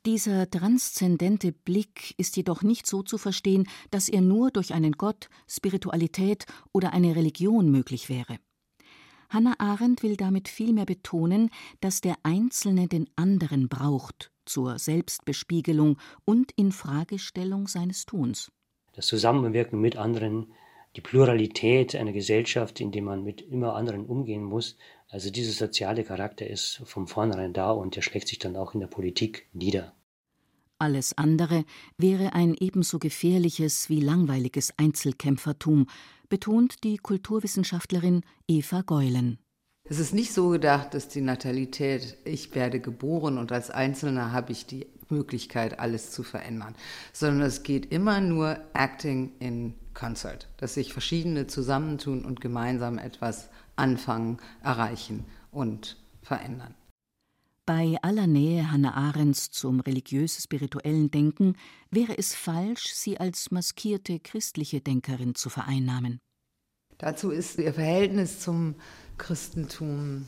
Dieser 0.05 0.47
transzendente 0.49 1.51
Blick 1.51 2.13
ist 2.17 2.37
jedoch 2.37 2.61
nicht 2.61 2.85
so 2.85 3.01
zu 3.01 3.17
verstehen, 3.17 3.67
dass 3.89 4.07
er 4.07 4.21
nur 4.21 4.51
durch 4.51 4.73
einen 4.73 4.91
Gott, 4.91 5.29
Spiritualität 5.49 6.45
oder 6.73 6.93
eine 6.93 7.15
Religion 7.15 7.71
möglich 7.71 8.07
wäre. 8.07 8.37
Hannah 9.29 9.55
Arendt 9.57 10.03
will 10.03 10.15
damit 10.15 10.47
vielmehr 10.47 10.85
betonen, 10.85 11.49
dass 11.81 12.01
der 12.01 12.17
Einzelne 12.21 12.87
den 12.87 13.09
anderen 13.15 13.67
braucht 13.67 14.31
zur 14.45 14.77
Selbstbespiegelung 14.77 15.97
und 16.23 16.51
Infragestellung 16.51 17.67
seines 17.67 18.05
Tuns. 18.05 18.51
Das 18.95 19.07
Zusammenwirken 19.07 19.79
mit 19.79 19.97
anderen, 19.97 20.53
die 20.95 21.01
Pluralität 21.01 21.95
einer 21.95 22.13
Gesellschaft, 22.13 22.79
in 22.79 22.91
der 22.91 23.01
man 23.01 23.23
mit 23.23 23.41
immer 23.41 23.75
anderen 23.75 24.05
umgehen 24.05 24.43
muss, 24.43 24.77
also 25.09 25.29
dieser 25.29 25.51
soziale 25.51 26.03
Charakter 26.03 26.47
ist 26.47 26.81
von 26.85 27.07
vornherein 27.07 27.51
da 27.51 27.71
und 27.71 27.95
der 27.95 28.01
schlägt 28.01 28.29
sich 28.29 28.39
dann 28.39 28.55
auch 28.55 28.73
in 28.73 28.79
der 28.79 28.87
Politik 28.87 29.47
nieder. 29.53 29.93
Alles 30.77 31.17
andere 31.17 31.65
wäre 31.97 32.33
ein 32.33 32.55
ebenso 32.57 32.99
gefährliches 32.99 33.89
wie 33.89 33.99
langweiliges 33.99 34.73
Einzelkämpfertum, 34.77 35.87
betont 36.27 36.83
die 36.83 36.97
Kulturwissenschaftlerin 36.97 38.21
Eva 38.47 38.81
Geulen. 38.81 39.39
Es 39.87 39.99
ist 39.99 40.13
nicht 40.13 40.33
so 40.33 40.49
gedacht, 40.49 40.95
dass 40.95 41.09
die 41.09 41.21
Natalität, 41.21 42.17
ich 42.25 42.55
werde 42.55 42.79
geboren 42.79 43.37
und 43.37 43.51
als 43.51 43.69
Einzelner 43.69 44.31
habe 44.31 44.51
ich 44.51 44.65
die 44.65 44.87
Möglichkeit, 45.09 45.79
alles 45.79 46.11
zu 46.11 46.23
verändern, 46.23 46.75
sondern 47.13 47.47
es 47.47 47.63
geht 47.63 47.91
immer 47.91 48.21
nur 48.21 48.59
Acting 48.73 49.31
in 49.39 49.73
Concert, 49.93 50.47
dass 50.57 50.73
sich 50.73 50.93
verschiedene 50.93 51.47
zusammentun 51.47 52.25
und 52.25 52.41
gemeinsam 52.41 52.97
etwas 52.97 53.49
anfangen, 53.75 54.37
erreichen 54.63 55.25
und 55.51 55.97
verändern. 56.21 56.75
Bei 57.65 57.97
aller 58.03 58.27
Nähe 58.27 58.71
Hannah 58.71 58.93
Arendts 58.93 59.49
zum 59.49 59.79
religiös-spirituellen 59.79 61.09
Denken 61.09 61.55
wäre 61.89 62.15
es 62.15 62.35
falsch, 62.35 62.93
sie 62.93 63.19
als 63.19 63.49
maskierte 63.49 64.19
christliche 64.19 64.81
Denkerin 64.81 65.33
zu 65.33 65.49
vereinnahmen. 65.49 66.19
Dazu 66.99 67.31
ist 67.31 67.57
ihr 67.57 67.73
Verhältnis 67.73 68.39
zum 68.39 68.75
Christentum 69.17 70.27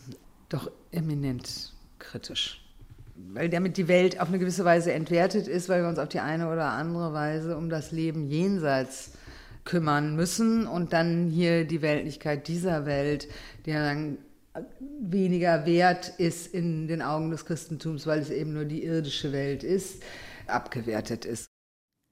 doch 0.50 0.72
eminent 0.92 1.74
kritisch. 2.00 2.67
Weil 3.18 3.50
damit 3.50 3.78
die 3.78 3.88
Welt 3.88 4.20
auf 4.20 4.28
eine 4.28 4.40
gewisse 4.40 4.64
Weise 4.64 4.94
entwertet 4.94 5.48
ist, 5.48 5.70
weil 5.70 5.82
wir 5.82 5.90
uns 5.90 6.00
auf 6.00 6.10
die 6.10 6.20
eine 6.20 6.52
oder 6.52 6.72
andere 6.72 7.14
Weise 7.14 7.58
um 7.58 7.70
das 7.70 7.92
Leben 7.92 8.28
jenseits 8.28 9.14
kümmern 9.64 10.16
müssen 10.16 10.66
und 10.66 10.94
dann 10.94 11.30
hier 11.30 11.66
die 11.66 11.82
Weltlichkeit 11.82 12.48
dieser 12.48 12.86
Welt, 12.86 13.28
die 13.66 13.74
dann 13.74 14.18
weniger 15.02 15.66
wert 15.66 16.14
ist 16.18 16.54
in 16.54 16.88
den 16.88 17.02
Augen 17.02 17.32
des 17.32 17.46
Christentums, 17.46 18.08
weil 18.08 18.20
es 18.20 18.30
eben 18.30 18.54
nur 18.54 18.66
die 18.66 18.84
irdische 18.84 19.32
Welt 19.32 19.64
ist, 19.64 20.04
abgewertet 20.48 21.26
ist. 21.26 21.48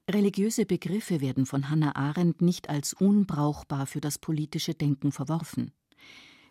Religiöse 0.08 0.66
Begriffe 0.66 1.20
werden 1.20 1.46
von 1.46 1.68
Hannah 1.68 1.96
Arendt 1.96 2.40
nicht 2.40 2.68
als 2.70 2.92
unbrauchbar 2.92 3.86
für 3.86 4.00
das 4.00 4.18
politische 4.18 4.74
Denken 4.74 5.10
verworfen. 5.10 5.72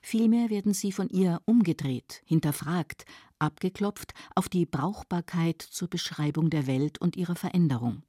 Vielmehr 0.05 0.49
werden 0.49 0.73
sie 0.73 0.91
von 0.91 1.09
ihr 1.09 1.41
umgedreht, 1.45 2.21
hinterfragt, 2.25 3.05
abgeklopft 3.39 4.13
auf 4.35 4.49
die 4.49 4.65
Brauchbarkeit 4.65 5.61
zur 5.61 5.89
Beschreibung 5.89 6.49
der 6.49 6.67
Welt 6.67 6.99
und 6.99 7.15
ihrer 7.15 7.35
Veränderung. 7.35 8.03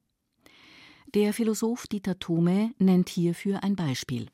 Der 1.14 1.32
Philosoph 1.32 1.86
Dieter 1.86 2.18
Thome 2.18 2.72
nennt 2.78 3.08
hierfür 3.08 3.62
ein 3.62 3.76
Beispiel. 3.76 4.28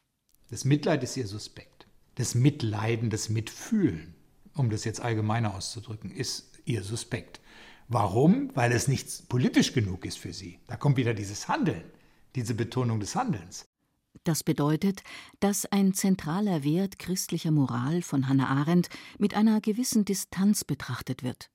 Das 0.51 0.65
Mitleid 0.65 1.05
ist 1.05 1.17
ihr 1.17 1.27
suspekt 1.27 1.73
das 2.15 2.35
Mitleiden, 2.35 3.11
das 3.11 3.29
Mitfühlen, 3.29 4.15
um 4.55 4.71
das 4.71 4.85
jetzt 4.85 5.01
allgemeiner 5.01 5.55
auszudrücken, 5.55 6.11
ist 6.11 6.59
ihr 6.65 6.83
suspekt. 6.83 7.41
Warum? 7.89 8.51
Weil 8.55 8.73
es 8.73 8.89
nicht 8.89 9.29
politisch 9.29 9.73
genug 9.73 10.05
ist 10.05 10.19
für 10.19 10.33
sie. 10.33 10.59
Da 10.67 10.77
kommt 10.77 10.97
wieder 10.97 11.15
dieses 11.15 11.49
Handeln, 11.49 11.85
diese 12.35 12.55
Betonung 12.55 13.01
des 13.01 13.15
Handelns. 13.17 13.65
Das 14.25 14.45
bedeutet, 14.45 15.03
dass 15.41 15.67
ein 15.67 15.95
zentraler 15.95 16.63
Wert 16.63 16.99
christlicher 16.99 17.51
Moral 17.51 18.03
von 18.03 18.29
Hannah 18.29 18.49
Arendt 18.49 18.89
mit 19.19 19.35
einer 19.35 19.61
gewissen 19.61 20.05
Distanz 20.05 20.65
betrachtet 20.65 21.23
wird. 21.23 21.51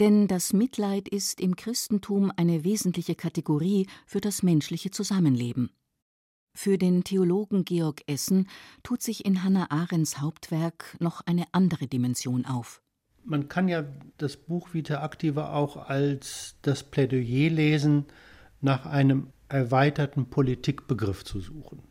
Denn 0.00 0.26
das 0.26 0.54
Mitleid 0.54 1.06
ist 1.08 1.40
im 1.40 1.54
Christentum 1.54 2.32
eine 2.34 2.64
wesentliche 2.64 3.14
Kategorie 3.14 3.86
für 4.06 4.20
das 4.20 4.42
menschliche 4.42 4.90
Zusammenleben. 4.90 5.70
Für 6.54 6.78
den 6.78 7.04
Theologen 7.04 7.64
Georg 7.64 8.02
Essen 8.06 8.48
tut 8.82 9.02
sich 9.02 9.24
in 9.24 9.42
Hannah 9.42 9.70
Arendts 9.70 10.20
Hauptwerk 10.20 10.96
noch 10.98 11.20
eine 11.26 11.44
andere 11.52 11.86
Dimension 11.86 12.46
auf. 12.46 12.82
Man 13.24 13.48
kann 13.48 13.68
ja 13.68 13.84
das 14.18 14.36
Buch 14.36 14.74
Vita 14.74 15.04
Activa 15.04 15.54
auch 15.54 15.76
als 15.76 16.56
das 16.62 16.82
Plädoyer 16.82 17.50
lesen, 17.50 18.06
nach 18.60 18.86
einem 18.86 19.28
erweiterten 19.52 20.26
Politikbegriff 20.26 21.24
zu 21.24 21.40
suchen. 21.40 21.82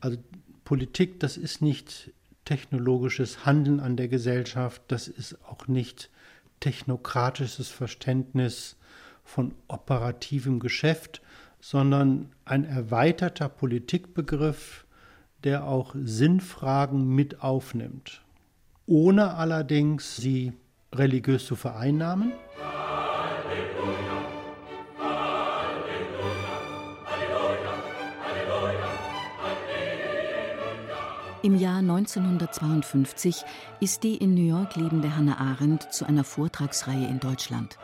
Also 0.00 0.18
Politik, 0.64 1.20
das 1.20 1.36
ist 1.36 1.62
nicht 1.62 2.12
technologisches 2.44 3.46
Handeln 3.46 3.80
an 3.80 3.96
der 3.96 4.08
Gesellschaft, 4.08 4.82
das 4.88 5.08
ist 5.08 5.44
auch 5.44 5.68
nicht 5.68 6.10
technokratisches 6.60 7.68
Verständnis 7.68 8.76
von 9.24 9.54
operativem 9.68 10.60
Geschäft, 10.60 11.22
sondern 11.60 12.32
ein 12.44 12.64
erweiterter 12.64 13.48
Politikbegriff, 13.48 14.84
der 15.44 15.64
auch 15.64 15.94
Sinnfragen 16.00 17.08
mit 17.08 17.40
aufnimmt, 17.42 18.22
ohne 18.86 19.34
allerdings 19.34 20.16
sie 20.16 20.52
religiös 20.92 21.46
zu 21.46 21.56
vereinnahmen. 21.56 22.32
Im 31.46 31.56
Jahr 31.60 31.78
1952 31.78 33.44
ist 33.78 34.02
die 34.02 34.16
in 34.16 34.34
New 34.34 34.48
York 34.48 34.74
lebende 34.74 35.14
Hannah 35.14 35.38
Arendt 35.38 35.92
zu 35.92 36.04
einer 36.04 36.24
Vortragsreihe 36.24 37.06
in 37.06 37.20
Deutschland. 37.20 37.78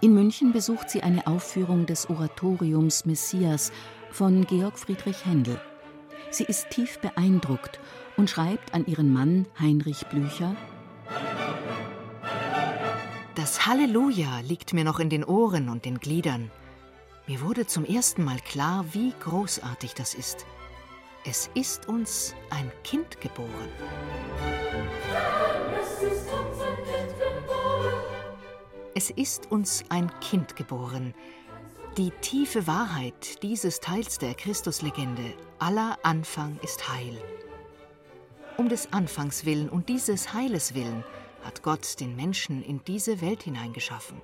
In 0.00 0.14
München 0.14 0.52
besucht 0.52 0.90
sie 0.90 1.02
eine 1.02 1.26
Aufführung 1.26 1.86
des 1.86 2.08
Oratoriums 2.08 3.04
Messias 3.04 3.72
von 4.12 4.46
Georg 4.46 4.78
Friedrich 4.78 5.26
Händel. 5.26 5.60
Sie 6.30 6.44
ist 6.44 6.70
tief 6.70 7.00
beeindruckt 7.00 7.80
und 8.16 8.30
schreibt 8.30 8.72
an 8.72 8.86
ihren 8.86 9.12
Mann 9.12 9.48
Heinrich 9.58 10.06
Blücher: 10.06 10.54
Das 13.34 13.66
Halleluja 13.66 14.38
liegt 14.46 14.72
mir 14.72 14.84
noch 14.84 15.00
in 15.00 15.10
den 15.10 15.24
Ohren 15.24 15.68
und 15.68 15.84
den 15.84 15.98
Gliedern. 15.98 16.52
Mir 17.26 17.40
wurde 17.40 17.66
zum 17.66 17.84
ersten 17.84 18.22
Mal 18.22 18.38
klar, 18.38 18.84
wie 18.92 19.12
großartig 19.18 19.94
das 19.94 20.14
ist. 20.14 20.46
Es 21.26 21.48
ist 21.54 21.88
uns 21.88 22.34
ein 22.50 22.70
Kind 22.82 23.18
geboren. 23.18 23.70
Es 28.94 29.08
ist 29.08 29.50
uns 29.50 29.82
ein 29.88 30.10
Kind 30.20 30.54
geboren. 30.54 31.14
Die 31.96 32.10
tiefe 32.20 32.66
Wahrheit 32.66 33.42
dieses 33.42 33.80
Teils 33.80 34.18
der 34.18 34.34
Christuslegende, 34.34 35.32
aller 35.58 35.96
Anfang 36.02 36.58
ist 36.62 36.92
Heil. 36.92 37.16
Um 38.58 38.68
des 38.68 38.92
Anfangs 38.92 39.46
willen 39.46 39.70
und 39.70 39.88
dieses 39.88 40.34
Heiles 40.34 40.74
willen 40.74 41.04
hat 41.42 41.62
Gott 41.62 42.00
den 42.00 42.16
Menschen 42.16 42.62
in 42.62 42.84
diese 42.84 43.22
Welt 43.22 43.44
hineingeschaffen. 43.44 44.20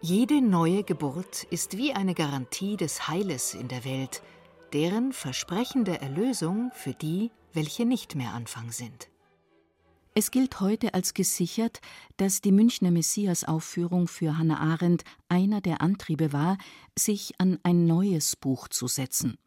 Jede 0.00 0.40
neue 0.40 0.82
Geburt 0.82 1.44
ist 1.50 1.76
wie 1.76 1.92
eine 1.92 2.14
Garantie 2.14 2.78
des 2.78 3.06
Heiles 3.06 3.52
in 3.52 3.68
der 3.68 3.84
Welt, 3.84 4.22
deren 4.74 5.12
versprechende 5.12 6.00
Erlösung 6.00 6.72
für 6.74 6.94
die, 6.94 7.30
welche 7.52 7.86
nicht 7.86 8.16
mehr 8.16 8.34
Anfang 8.34 8.72
sind. 8.72 9.08
Es 10.16 10.32
gilt 10.32 10.60
heute 10.60 10.94
als 10.94 11.14
gesichert, 11.14 11.80
dass 12.16 12.40
die 12.40 12.50
Münchner 12.50 12.90
Messias-Aufführung 12.90 14.08
für 14.08 14.36
Hannah 14.36 14.58
Arendt 14.58 15.04
einer 15.28 15.60
der 15.60 15.80
Antriebe 15.80 16.32
war, 16.32 16.58
sich 16.98 17.34
an 17.38 17.58
ein 17.62 17.86
neues 17.86 18.34
Buch 18.34 18.68
zu 18.68 18.88
setzen. 18.88 19.38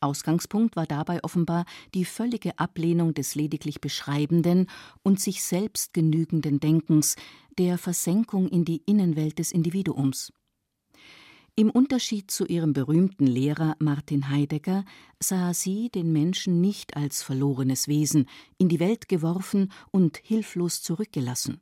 Ausgangspunkt 0.00 0.76
war 0.76 0.86
dabei 0.86 1.22
offenbar 1.24 1.64
die 1.94 2.04
völlige 2.04 2.58
Ablehnung 2.58 3.12
des 3.12 3.34
lediglich 3.34 3.80
beschreibenden 3.80 4.68
und 5.02 5.20
sich 5.20 5.42
selbst 5.42 5.92
genügenden 5.94 6.60
Denkens, 6.60 7.16
der 7.58 7.76
Versenkung 7.76 8.48
in 8.48 8.64
die 8.64 8.82
Innenwelt 8.86 9.38
des 9.40 9.50
Individuums. 9.50 10.32
Im 11.60 11.68
Unterschied 11.68 12.30
zu 12.30 12.46
ihrem 12.46 12.72
berühmten 12.72 13.26
Lehrer 13.26 13.76
Martin 13.80 14.30
Heidegger 14.30 14.86
sah 15.18 15.52
sie 15.52 15.90
den 15.90 16.10
Menschen 16.10 16.62
nicht 16.62 16.96
als 16.96 17.22
verlorenes 17.22 17.86
Wesen, 17.86 18.30
in 18.56 18.70
die 18.70 18.80
Welt 18.80 19.10
geworfen 19.10 19.70
und 19.90 20.16
hilflos 20.24 20.80
zurückgelassen. 20.80 21.60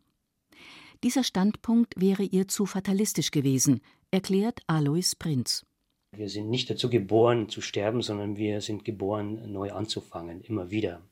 Dieser 1.03 1.25
Standpunkt 1.25 1.95
wäre 2.01 2.23
ihr 2.23 2.47
zu 2.47 2.65
fatalistisch 2.65 3.33
gewesen, 3.33 3.81
erklärt 4.13 4.61
Alois 4.69 5.17
Prinz. 5.19 5.67
Wir 6.13 6.29
sind 6.29 6.49
nicht 6.49 6.71
dazu 6.71 6.89
geboren 6.89 7.49
zu 7.49 7.61
sterben, 7.61 8.01
sondern 8.01 8.37
wir 8.37 8.61
sind 8.61 8.85
geboren, 8.85 9.51
neu 9.51 9.73
anzufangen, 9.73 10.43
immer 10.43 10.71
wieder. 10.71 11.03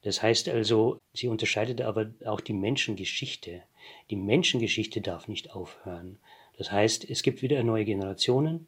Das 0.00 0.22
heißt 0.22 0.48
also, 0.48 1.02
sie 1.12 1.28
unterscheidet 1.28 1.82
aber 1.82 2.14
auch 2.24 2.40
die 2.40 2.54
Menschengeschichte. 2.54 3.62
Die 4.08 4.16
Menschengeschichte 4.16 5.02
darf 5.02 5.28
nicht 5.28 5.50
aufhören. 5.50 6.18
Das 6.56 6.72
heißt, 6.72 7.08
es 7.08 7.22
gibt 7.22 7.42
wieder 7.42 7.62
neue 7.62 7.84
Generationen, 7.84 8.66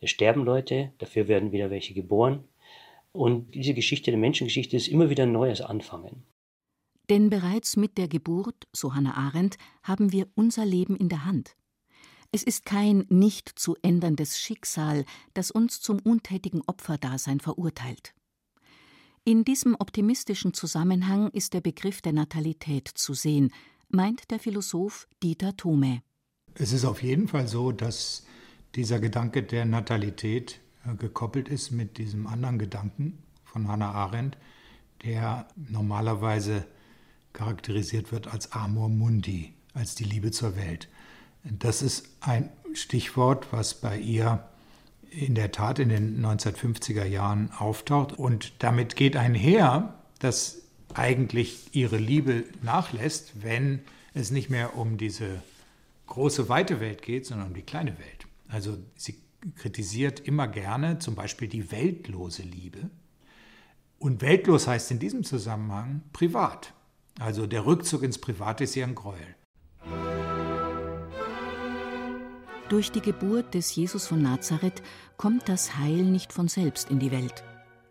es 0.00 0.10
sterben 0.10 0.44
Leute, 0.44 0.92
dafür 0.98 1.28
werden 1.28 1.52
wieder 1.52 1.70
welche 1.70 1.94
geboren. 1.94 2.44
Und 3.12 3.54
diese 3.54 3.74
Geschichte 3.74 4.10
der 4.10 4.20
Menschengeschichte 4.20 4.76
ist 4.76 4.88
immer 4.88 5.10
wieder 5.10 5.24
ein 5.24 5.32
neues 5.32 5.60
Anfangen. 5.60 6.22
Denn 7.08 7.30
bereits 7.30 7.76
mit 7.76 7.96
der 7.98 8.06
Geburt, 8.06 8.68
so 8.72 8.94
Hannah 8.94 9.16
Arendt, 9.16 9.56
haben 9.82 10.12
wir 10.12 10.28
unser 10.34 10.66
Leben 10.66 10.96
in 10.96 11.08
der 11.08 11.24
Hand. 11.24 11.56
Es 12.30 12.42
ist 12.42 12.66
kein 12.66 13.06
nicht 13.08 13.48
zu 13.58 13.76
änderndes 13.80 14.38
Schicksal, 14.38 15.06
das 15.32 15.50
uns 15.50 15.80
zum 15.80 15.98
untätigen 16.00 16.62
Opferdasein 16.66 17.40
verurteilt. 17.40 18.14
In 19.24 19.44
diesem 19.44 19.74
optimistischen 19.78 20.52
Zusammenhang 20.52 21.30
ist 21.30 21.54
der 21.54 21.62
Begriff 21.62 22.02
der 22.02 22.12
Natalität 22.12 22.88
zu 22.88 23.14
sehen, 23.14 23.52
meint 23.88 24.30
der 24.30 24.38
Philosoph 24.38 25.08
Dieter 25.22 25.56
Thome. 25.56 26.02
Es 26.58 26.72
ist 26.72 26.84
auf 26.84 27.02
jeden 27.02 27.28
Fall 27.28 27.46
so, 27.46 27.70
dass 27.70 28.24
dieser 28.74 28.98
Gedanke 28.98 29.42
der 29.44 29.64
Natalität 29.64 30.58
äh, 30.84 30.94
gekoppelt 30.96 31.48
ist 31.48 31.70
mit 31.70 31.98
diesem 31.98 32.26
anderen 32.26 32.58
Gedanken 32.58 33.18
von 33.44 33.68
Hannah 33.68 33.92
Arendt, 33.92 34.36
der 35.04 35.46
normalerweise 35.56 36.64
charakterisiert 37.32 38.10
wird 38.10 38.26
als 38.26 38.52
Amor 38.52 38.88
Mundi, 38.88 39.54
als 39.72 39.94
die 39.94 40.04
Liebe 40.04 40.32
zur 40.32 40.56
Welt. 40.56 40.88
Das 41.44 41.80
ist 41.80 42.08
ein 42.20 42.50
Stichwort, 42.74 43.46
was 43.52 43.74
bei 43.74 43.98
ihr 43.98 44.44
in 45.10 45.36
der 45.36 45.52
Tat 45.52 45.78
in 45.78 45.88
den 45.88 46.24
1950er 46.24 47.04
Jahren 47.04 47.52
auftaucht. 47.52 48.12
Und 48.12 48.52
damit 48.58 48.96
geht 48.96 49.16
einher, 49.16 49.94
dass 50.18 50.62
eigentlich 50.92 51.68
ihre 51.72 51.98
Liebe 51.98 52.44
nachlässt, 52.62 53.42
wenn 53.42 53.80
es 54.12 54.32
nicht 54.32 54.50
mehr 54.50 54.76
um 54.76 54.98
diese 54.98 55.40
große, 56.08 56.48
weite 56.48 56.80
Welt 56.80 57.02
geht, 57.02 57.26
sondern 57.26 57.48
um 57.48 57.54
die 57.54 57.62
kleine 57.62 57.98
Welt. 57.98 58.26
Also 58.48 58.78
sie 58.96 59.22
kritisiert 59.54 60.20
immer 60.20 60.48
gerne 60.48 60.98
zum 60.98 61.14
Beispiel 61.14 61.48
die 61.48 61.70
weltlose 61.70 62.42
Liebe. 62.42 62.90
Und 63.98 64.22
weltlos 64.22 64.66
heißt 64.66 64.90
in 64.90 64.98
diesem 64.98 65.24
Zusammenhang 65.24 66.02
privat. 66.12 66.72
Also 67.18 67.46
der 67.46 67.66
Rückzug 67.66 68.02
ins 68.02 68.18
Private 68.18 68.64
ist 68.64 68.76
ihr 68.76 68.84
ein 68.84 68.94
Gräuel. 68.94 69.34
Durch 72.68 72.92
die 72.92 73.00
Geburt 73.00 73.54
des 73.54 73.74
Jesus 73.74 74.06
von 74.06 74.20
Nazareth 74.20 74.82
kommt 75.16 75.48
das 75.48 75.78
Heil 75.78 76.04
nicht 76.04 76.32
von 76.32 76.48
selbst 76.48 76.90
in 76.90 76.98
die 76.98 77.10
Welt. 77.10 77.42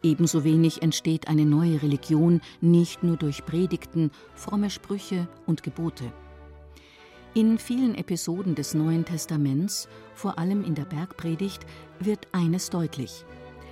Ebenso 0.03 0.43
wenig 0.43 0.83
entsteht 0.83 1.27
eine 1.27 1.45
neue 1.45 1.81
Religion 1.81 2.41
nicht 2.61 3.03
nur 3.03 3.17
durch 3.17 3.43
Predigten, 3.43 4.11
fromme 4.35 4.69
Sprüche 4.69 5.27
und 5.47 5.63
Gebote. 5.63 6.13
In 7.37 7.59
vielen 7.59 7.93
Episoden 7.93 8.55
des 8.55 8.73
Neuen 8.73 9.05
Testaments, 9.05 9.87
vor 10.15 10.39
allem 10.39 10.63
in 10.63 10.73
der 10.73 10.85
Bergpredigt, 10.85 11.67
wird 11.99 12.27
eines 12.31 12.71
deutlich. 12.71 13.25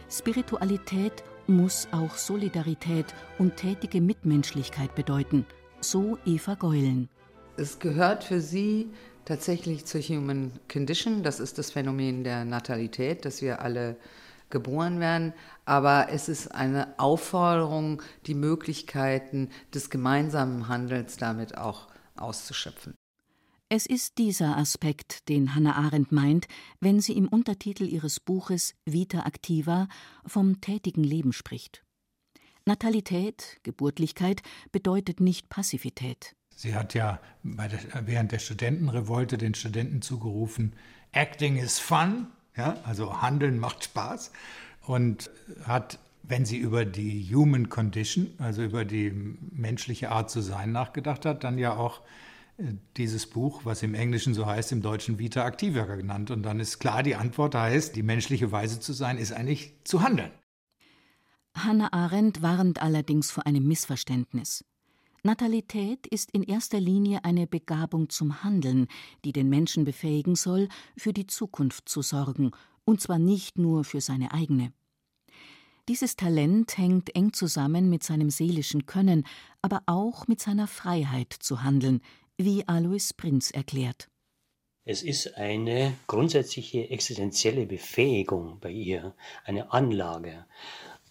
Spiritualität 0.07 1.23
muss 1.47 1.87
auch 1.91 2.13
Solidarität 2.15 3.07
und 3.39 3.55
tätige 3.57 4.01
Mitmenschlichkeit 4.01 4.93
bedeuten, 4.93 5.47
so 5.81 6.19
Eva 6.27 6.53
Geulen. 6.53 7.09
Es 7.57 7.79
gehört 7.79 8.23
für 8.23 8.39
sie 8.39 8.91
tatsächlich 9.25 9.85
zur 9.85 10.01
Human 10.01 10.51
Condition, 10.71 11.23
das 11.23 11.39
ist 11.39 11.57
das 11.57 11.71
Phänomen 11.71 12.23
der 12.23 12.45
Natalität, 12.45 13.25
dass 13.25 13.41
wir 13.41 13.63
alle 13.63 13.97
geboren 14.51 14.99
werden, 14.99 15.33
aber 15.65 16.09
es 16.11 16.29
ist 16.29 16.49
eine 16.49 16.99
Aufforderung, 16.99 18.03
die 18.27 18.35
Möglichkeiten 18.35 19.49
des 19.73 19.89
gemeinsamen 19.89 20.67
Handels 20.67 21.17
damit 21.17 21.57
auch 21.57 21.87
auszuschöpfen. 22.15 22.93
Es 23.67 23.87
ist 23.87 24.19
dieser 24.19 24.57
Aspekt, 24.57 25.27
den 25.27 25.55
Hannah 25.55 25.75
Arendt 25.75 26.11
meint, 26.11 26.47
wenn 26.81 26.99
sie 26.99 27.13
im 27.13 27.27
Untertitel 27.27 27.85
ihres 27.85 28.19
Buches 28.19 28.75
Vita 28.85 29.25
Activa 29.25 29.87
vom 30.23 30.61
tätigen 30.61 31.03
Leben 31.03 31.33
spricht. 31.33 31.83
Natalität, 32.65 33.57
Geburtlichkeit 33.63 34.43
bedeutet 34.71 35.19
nicht 35.19 35.49
Passivität. 35.49 36.35
Sie 36.55 36.75
hat 36.75 36.93
ja 36.93 37.19
der, 37.43 37.79
während 38.05 38.31
der 38.31 38.39
Studentenrevolte 38.39 39.39
den 39.39 39.55
Studenten 39.55 40.03
zugerufen, 40.03 40.73
Acting 41.11 41.57
is 41.57 41.79
fun, 41.79 42.27
ja, 42.55 42.77
also 42.83 43.21
Handeln 43.23 43.57
macht 43.57 43.83
Spaß. 43.83 44.31
und 44.85 45.31
hat, 45.63 45.97
wenn 46.21 46.45
sie 46.45 46.57
über 46.57 46.85
die 46.85 47.33
Human 47.33 47.69
Condition, 47.69 48.27
also 48.37 48.63
über 48.63 48.85
die 48.85 49.11
menschliche 49.11 50.11
Art 50.11 50.29
zu 50.29 50.41
sein 50.41 50.71
nachgedacht 50.71 51.25
hat, 51.25 51.43
dann 51.43 51.57
ja 51.57 51.75
auch 51.75 52.01
dieses 52.95 53.25
Buch, 53.25 53.61
was 53.65 53.83
im 53.83 53.93
Englischen 53.93 54.33
so 54.33 54.45
heißt, 54.45 54.71
im 54.71 54.81
Deutschen 54.81 55.19
Vita 55.19 55.45
Activa 55.45 55.83
genannt. 55.83 56.31
Und 56.31 56.43
dann 56.43 56.59
ist 56.59 56.79
klar, 56.79 57.03
die 57.03 57.15
Antwort 57.15 57.55
heißt, 57.55 57.95
die 57.95 58.03
menschliche 58.03 58.51
Weise 58.51 58.79
zu 58.79 58.93
sein, 58.93 59.17
ist 59.17 59.33
eigentlich 59.33 59.73
zu 59.83 60.01
handeln. 60.01 60.31
Hannah 61.55 61.93
Arendt 61.93 62.41
warnt 62.41 62.81
allerdings 62.81 63.31
vor 63.31 63.45
einem 63.45 63.67
Missverständnis. 63.67 64.63
Natalität 65.23 66.05
ist 66.05 66.31
in 66.31 66.43
erster 66.43 66.79
Linie 66.79 67.25
eine 67.25 67.47
Begabung 67.47 68.09
zum 68.09 68.43
Handeln, 68.43 68.87
die 69.23 69.33
den 69.33 69.49
Menschen 69.49 69.83
befähigen 69.83 70.35
soll, 70.35 70.67
für 70.95 71.13
die 71.13 71.25
Zukunft 71.25 71.89
zu 71.89 72.01
sorgen, 72.01 72.51
und 72.83 73.01
zwar 73.01 73.17
nicht 73.17 73.57
nur 73.57 73.83
für 73.83 74.01
seine 74.01 74.31
eigene. 74.33 74.71
Dieses 75.87 76.15
Talent 76.15 76.77
hängt 76.77 77.15
eng 77.15 77.33
zusammen 77.33 77.89
mit 77.89 78.03
seinem 78.03 78.29
seelischen 78.29 78.85
Können, 78.85 79.23
aber 79.61 79.83
auch 79.87 80.27
mit 80.27 80.41
seiner 80.41 80.67
Freiheit 80.67 81.33
zu 81.33 81.63
handeln, 81.63 82.01
wie 82.37 82.67
Alois 82.67 83.13
Prinz 83.15 83.51
erklärt. 83.51 84.09
Es 84.83 85.01
ist 85.01 85.35
eine 85.37 85.93
grundsätzliche 86.05 86.89
existenzielle 86.89 87.65
Befähigung 87.65 88.59
bei 88.59 88.69
ihr, 88.69 89.15
eine 89.43 89.73
Anlage. 89.73 90.45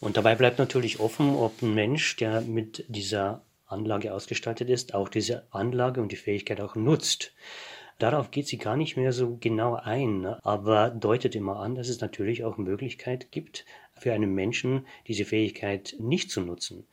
Und 0.01 0.17
dabei 0.17 0.35
bleibt 0.37 0.59
natürlich 0.59 1.01
offen, 1.01 1.35
ob 1.35 1.61
ein 1.63 1.75
Mensch, 1.75 2.17
der 2.17 2.43
mit 2.43 2.85
dieser 2.89 3.43
Anlage 3.67 4.15
ausgestaltet 4.15 4.71
ist, 4.71 4.95
auch 4.95 5.09
diese 5.09 5.53
Anlage 5.53 6.01
und 6.01 6.13
die 6.13 6.17
Fähigkeit 6.17 6.61
auch 6.61 6.77
nutzt. 6.77 7.33
Darauf 7.99 8.31
geht 8.31 8.49
sie 8.49 8.59
gar 8.59 8.77
nicht 8.77 8.97
mehr 8.97 9.13
so 9.13 9.37
genau 9.41 9.75
ein, 9.75 10.27
aber 10.27 10.91
deutet 10.91 11.35
immer 11.35 11.57
an, 11.57 11.75
dass 11.75 11.89
es 11.89 12.01
natürlich 12.01 12.45
auch 12.45 12.59
Möglichkeit 12.59 13.31
gibt, 13.31 13.65
für 13.97 14.13
einen 14.13 14.35
Menschen 14.35 14.87
diese 15.07 15.25
Fähigkeit 15.25 15.97
nicht 15.99 16.31
zu 16.31 16.41
nutzen, 16.41 16.87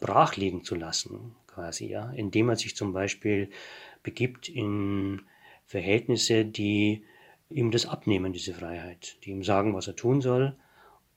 brachliegen 0.00 0.62
zu 0.62 0.74
lassen, 0.76 1.34
quasi, 1.54 1.86
ja, 1.86 2.10
indem 2.10 2.48
er 2.48 2.56
sich 2.56 2.76
zum 2.76 2.92
Beispiel 2.92 3.48
begibt 4.02 4.48
in 4.48 5.22
Verhältnisse, 5.66 6.44
die 6.44 7.04
ihm 7.48 7.70
das 7.70 7.86
abnehmen, 7.86 8.32
diese 8.32 8.54
Freiheit, 8.54 9.16
die 9.24 9.30
ihm 9.30 9.42
sagen, 9.44 9.74
was 9.74 9.86
er 9.86 9.96
tun 9.96 10.20
soll 10.20 10.56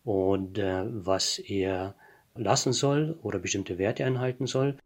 und 0.03 0.57
äh, 0.57 0.83
was 0.85 1.39
er 1.39 1.95
lassen 2.35 2.73
soll 2.73 3.17
oder 3.23 3.39
bestimmte 3.39 3.77
Werte 3.77 4.05
einhalten 4.05 4.45
soll. 4.45 4.77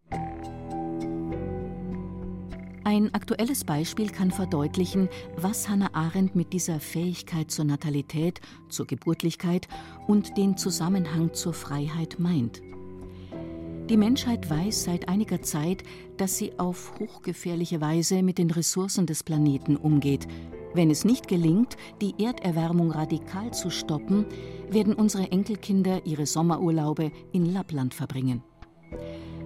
Ein 2.83 3.13
aktuelles 3.13 3.63
Beispiel 3.63 4.09
kann 4.09 4.31
verdeutlichen, 4.31 5.07
was 5.35 5.69
Hannah 5.69 5.93
Arendt 5.93 6.35
mit 6.35 6.51
dieser 6.51 6.79
Fähigkeit 6.79 7.51
zur 7.51 7.65
Natalität, 7.65 8.41
zur 8.69 8.87
Geburtlichkeit 8.87 9.67
und 10.07 10.35
den 10.37 10.57
Zusammenhang 10.57 11.33
zur 11.33 11.53
Freiheit 11.53 12.19
meint. 12.19 12.61
Die 13.91 13.97
Menschheit 13.97 14.49
weiß 14.49 14.85
seit 14.85 15.09
einiger 15.09 15.41
Zeit, 15.41 15.83
dass 16.15 16.37
sie 16.37 16.57
auf 16.57 16.93
hochgefährliche 16.97 17.81
Weise 17.81 18.23
mit 18.23 18.37
den 18.37 18.49
Ressourcen 18.49 19.05
des 19.05 19.21
Planeten 19.21 19.75
umgeht. 19.75 20.29
Wenn 20.73 20.89
es 20.89 21.03
nicht 21.03 21.27
gelingt, 21.27 21.75
die 21.99 22.15
Erderwärmung 22.23 22.91
radikal 22.91 23.51
zu 23.51 23.69
stoppen, 23.69 24.25
werden 24.69 24.93
unsere 24.93 25.29
Enkelkinder 25.33 26.05
ihre 26.05 26.25
Sommerurlaube 26.25 27.11
in 27.33 27.51
Lappland 27.51 27.93
verbringen. 27.93 28.41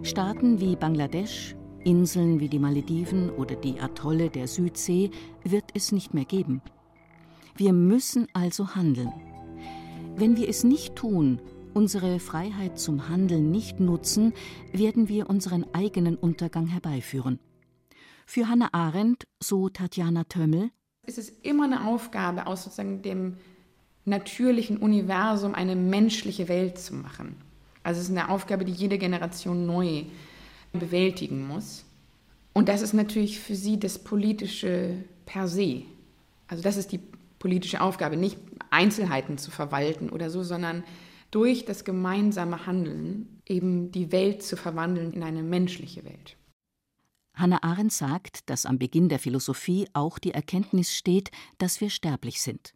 Staaten 0.03 0.61
wie 0.61 0.75
Bangladesch, 0.75 1.55
Inseln 1.83 2.39
wie 2.39 2.47
die 2.47 2.59
Malediven 2.59 3.31
oder 3.31 3.55
die 3.55 3.79
Atolle 3.79 4.29
der 4.29 4.47
Südsee 4.47 5.09
wird 5.43 5.71
es 5.73 5.91
nicht 5.91 6.13
mehr 6.13 6.25
geben. 6.25 6.61
Wir 7.55 7.73
müssen 7.73 8.27
also 8.33 8.75
handeln. 8.75 9.11
Wenn 10.15 10.37
wir 10.37 10.47
es 10.47 10.63
nicht 10.63 10.95
tun, 10.95 11.41
unsere 11.75 12.19
Freiheit 12.19 12.79
zum 12.79 13.09
Handeln 13.09 13.51
nicht 13.51 13.79
nutzen, 13.79 14.33
werden 14.71 15.09
wir 15.09 15.29
unseren 15.29 15.65
eigenen 15.73 16.15
Untergang 16.15 16.67
herbeiführen. 16.67 17.39
Für 18.25 18.47
Hannah 18.47 18.73
Arendt, 18.73 19.27
so 19.39 19.69
Tatjana 19.69 20.23
Tömmel, 20.23 20.71
ist 21.05 21.19
es 21.19 21.29
immer 21.29 21.65
eine 21.65 21.85
Aufgabe, 21.85 22.47
aus 22.47 22.63
sozusagen 22.63 23.01
dem 23.01 23.37
natürlichen 24.05 24.77
Universum 24.77 25.53
eine 25.53 25.75
menschliche 25.75 26.47
Welt 26.47 26.79
zu 26.79 26.95
machen. 26.95 27.35
Also 27.83 27.99
es 27.99 28.09
ist 28.09 28.17
eine 28.17 28.29
Aufgabe, 28.29 28.65
die 28.65 28.71
jede 28.71 28.97
Generation 28.97 29.67
neu 29.67 30.05
bewältigen 30.73 31.47
muss. 31.47 31.85
Und 32.53 32.69
das 32.69 32.81
ist 32.81 32.93
natürlich 32.93 33.39
für 33.39 33.55
sie 33.55 33.79
das 33.79 33.99
Politische 33.99 35.03
per 35.25 35.47
se. 35.47 35.83
Also 36.47 36.63
das 36.63 36.77
ist 36.77 36.91
die 36.91 37.01
politische 37.37 37.81
Aufgabe, 37.81 38.17
nicht 38.17 38.37
Einzelheiten 38.71 39.37
zu 39.37 39.51
verwalten 39.51 40.09
oder 40.09 40.29
so, 40.29 40.41
sondern 40.41 40.83
durch 41.31 41.65
das 41.65 41.83
gemeinsame 41.83 42.65
Handeln 42.65 43.41
eben 43.45 43.91
die 43.91 44.11
Welt 44.11 44.43
zu 44.43 44.57
verwandeln 44.57 45.13
in 45.13 45.23
eine 45.23 45.43
menschliche 45.43 46.03
Welt. 46.05 46.37
Hannah 47.33 47.63
Arendt 47.63 47.91
sagt, 47.91 48.49
dass 48.49 48.65
am 48.65 48.79
Beginn 48.79 49.09
der 49.09 49.19
Philosophie 49.19 49.87
auch 49.93 50.19
die 50.19 50.31
Erkenntnis 50.31 50.95
steht, 50.95 51.31
dass 51.57 51.81
wir 51.81 51.89
sterblich 51.89 52.41
sind. 52.41 52.73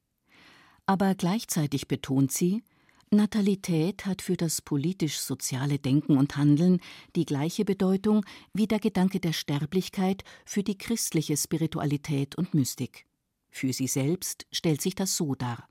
Aber 0.85 1.15
gleichzeitig 1.15 1.87
betont 1.87 2.31
sie, 2.31 2.63
Natalität 3.11 4.05
hat 4.05 4.21
für 4.21 4.37
das 4.37 4.61
politisch-soziale 4.61 5.79
Denken 5.79 6.17
und 6.17 6.35
Handeln 6.35 6.79
die 7.15 7.25
gleiche 7.25 7.65
Bedeutung 7.65 8.23
wie 8.53 8.67
der 8.67 8.79
Gedanke 8.79 9.19
der 9.19 9.33
Sterblichkeit 9.33 10.23
für 10.45 10.61
die 10.61 10.77
christliche 10.77 11.35
Spiritualität 11.37 12.35
und 12.35 12.53
Mystik. 12.53 13.05
Für 13.49 13.73
sie 13.73 13.87
selbst 13.87 14.45
stellt 14.51 14.81
sich 14.81 14.93
das 14.93 15.15
so 15.15 15.33
dar. 15.33 15.68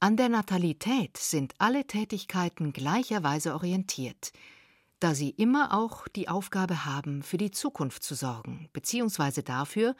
An 0.00 0.16
der 0.16 0.28
Natalität 0.28 1.16
sind 1.16 1.54
alle 1.58 1.84
Tätigkeiten 1.86 2.72
gleicherweise 2.72 3.54
orientiert, 3.54 4.32
da 5.00 5.14
sie 5.14 5.30
immer 5.30 5.72
auch 5.72 6.06
die 6.08 6.28
Aufgabe 6.28 6.84
haben, 6.84 7.22
für 7.22 7.36
die 7.36 7.50
Zukunft 7.50 8.02
zu 8.02 8.14
sorgen, 8.14 8.68
beziehungsweise 8.72 9.42
dafür, 9.42 9.96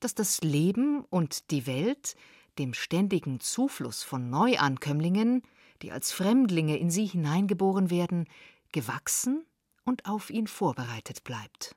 dass 0.00 0.14
das 0.14 0.40
Leben 0.42 1.04
und 1.10 1.50
die 1.50 1.66
Welt 1.66 2.16
dem 2.58 2.74
ständigen 2.74 3.40
Zufluss 3.40 4.02
von 4.02 4.30
Neuankömmlingen 4.30 5.42
die 5.82 5.92
als 5.92 6.12
Fremdlinge 6.12 6.76
in 6.78 6.90
sie 6.90 7.06
hineingeboren 7.06 7.90
werden, 7.90 8.26
gewachsen 8.70 9.44
und 9.84 10.06
auf 10.06 10.30
ihn 10.30 10.46
vorbereitet 10.46 11.24
bleibt. 11.24 11.76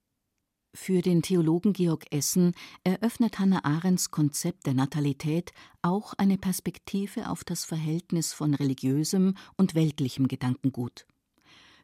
Für 0.75 1.01
den 1.01 1.21
Theologen 1.21 1.71
Georg 1.71 2.05
Essen 2.11 2.51
eröffnet 2.83 3.39
Hannah 3.39 3.63
Arendts 3.63 4.11
Konzept 4.11 4.65
der 4.65 4.73
Natalität 4.73 5.53
auch 5.81 6.13
eine 6.15 6.37
Perspektive 6.37 7.29
auf 7.29 7.45
das 7.45 7.63
Verhältnis 7.63 8.33
von 8.33 8.53
religiösem 8.53 9.35
und 9.55 9.73
weltlichem 9.73 10.27
Gedankengut. 10.27 11.07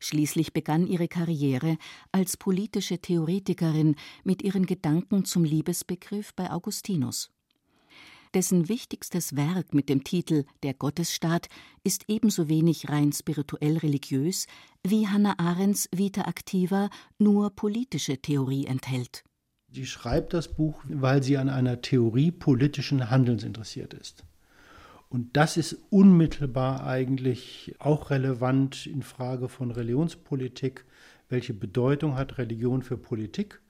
Schließlich 0.01 0.51
begann 0.51 0.87
ihre 0.87 1.07
Karriere 1.07 1.77
als 2.11 2.35
politische 2.35 2.99
Theoretikerin 2.99 3.95
mit 4.25 4.41
ihren 4.41 4.65
Gedanken 4.65 5.23
zum 5.23 5.45
Liebesbegriff 5.45 6.33
bei 6.35 6.51
Augustinus. 6.51 7.31
Dessen 8.33 8.69
wichtigstes 8.69 9.35
Werk 9.35 9.73
mit 9.73 9.89
dem 9.89 10.05
Titel 10.05 10.45
Der 10.63 10.73
Gottesstaat 10.73 11.49
ist 11.83 12.05
ebenso 12.07 12.47
wenig 12.47 12.87
rein 12.87 13.11
spirituell 13.11 13.77
religiös, 13.77 14.47
wie 14.87 15.07
Hannah 15.07 15.37
Arendts 15.37 15.89
Vita 15.93 16.21
Activa 16.21 16.89
nur 17.19 17.49
politische 17.49 18.21
Theorie 18.21 18.65
enthält. 18.67 19.25
Sie 19.69 19.85
schreibt 19.85 20.33
das 20.33 20.53
Buch, 20.53 20.81
weil 20.87 21.23
sie 21.23 21.37
an 21.37 21.49
einer 21.49 21.81
Theorie 21.81 22.31
politischen 22.31 23.09
Handelns 23.09 23.43
interessiert 23.43 23.93
ist. 23.93 24.23
Und 25.09 25.35
das 25.35 25.57
ist 25.57 25.77
unmittelbar 25.89 26.85
eigentlich 26.87 27.75
auch 27.79 28.11
relevant 28.11 28.85
in 28.85 29.01
Frage 29.01 29.49
von 29.49 29.71
Religionspolitik. 29.71 30.85
Welche 31.27 31.53
Bedeutung 31.53 32.15
hat 32.15 32.37
Religion 32.37 32.81
für 32.81 32.97
Politik? 32.97 33.61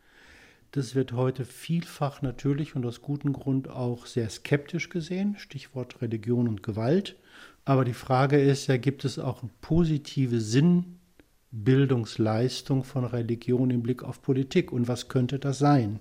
Das 0.74 0.96
wird 0.96 1.12
heute 1.12 1.44
vielfach 1.44 2.22
natürlich 2.22 2.78
und 2.78 2.86
aus 2.86 3.02
gutem 3.02 3.34
Grund 3.34 3.70
auch 3.70 4.06
sehr 4.06 4.30
skeptisch 4.30 4.88
gesehen, 4.88 5.36
Stichwort 5.38 6.02
Religion 6.02 6.48
und 6.48 6.64
Gewalt. 6.64 7.18
Aber 7.66 7.84
die 7.84 7.92
Frage 7.92 8.40
ist 8.40 8.68
ja, 8.68 8.78
gibt 8.78 9.04
es 9.04 9.20
auch 9.20 9.42
eine 9.42 9.52
positive 9.60 10.40
Sinnbildungsleistung 10.40 12.86
von 12.86 13.04
Religion 13.04 13.70
im 13.70 13.84
Blick 13.84 14.02
auf 14.02 14.22
Politik 14.22 14.72
und 14.72 14.88
was 14.88 15.10
könnte 15.10 15.40
das 15.40 15.60
sein? 15.60 16.00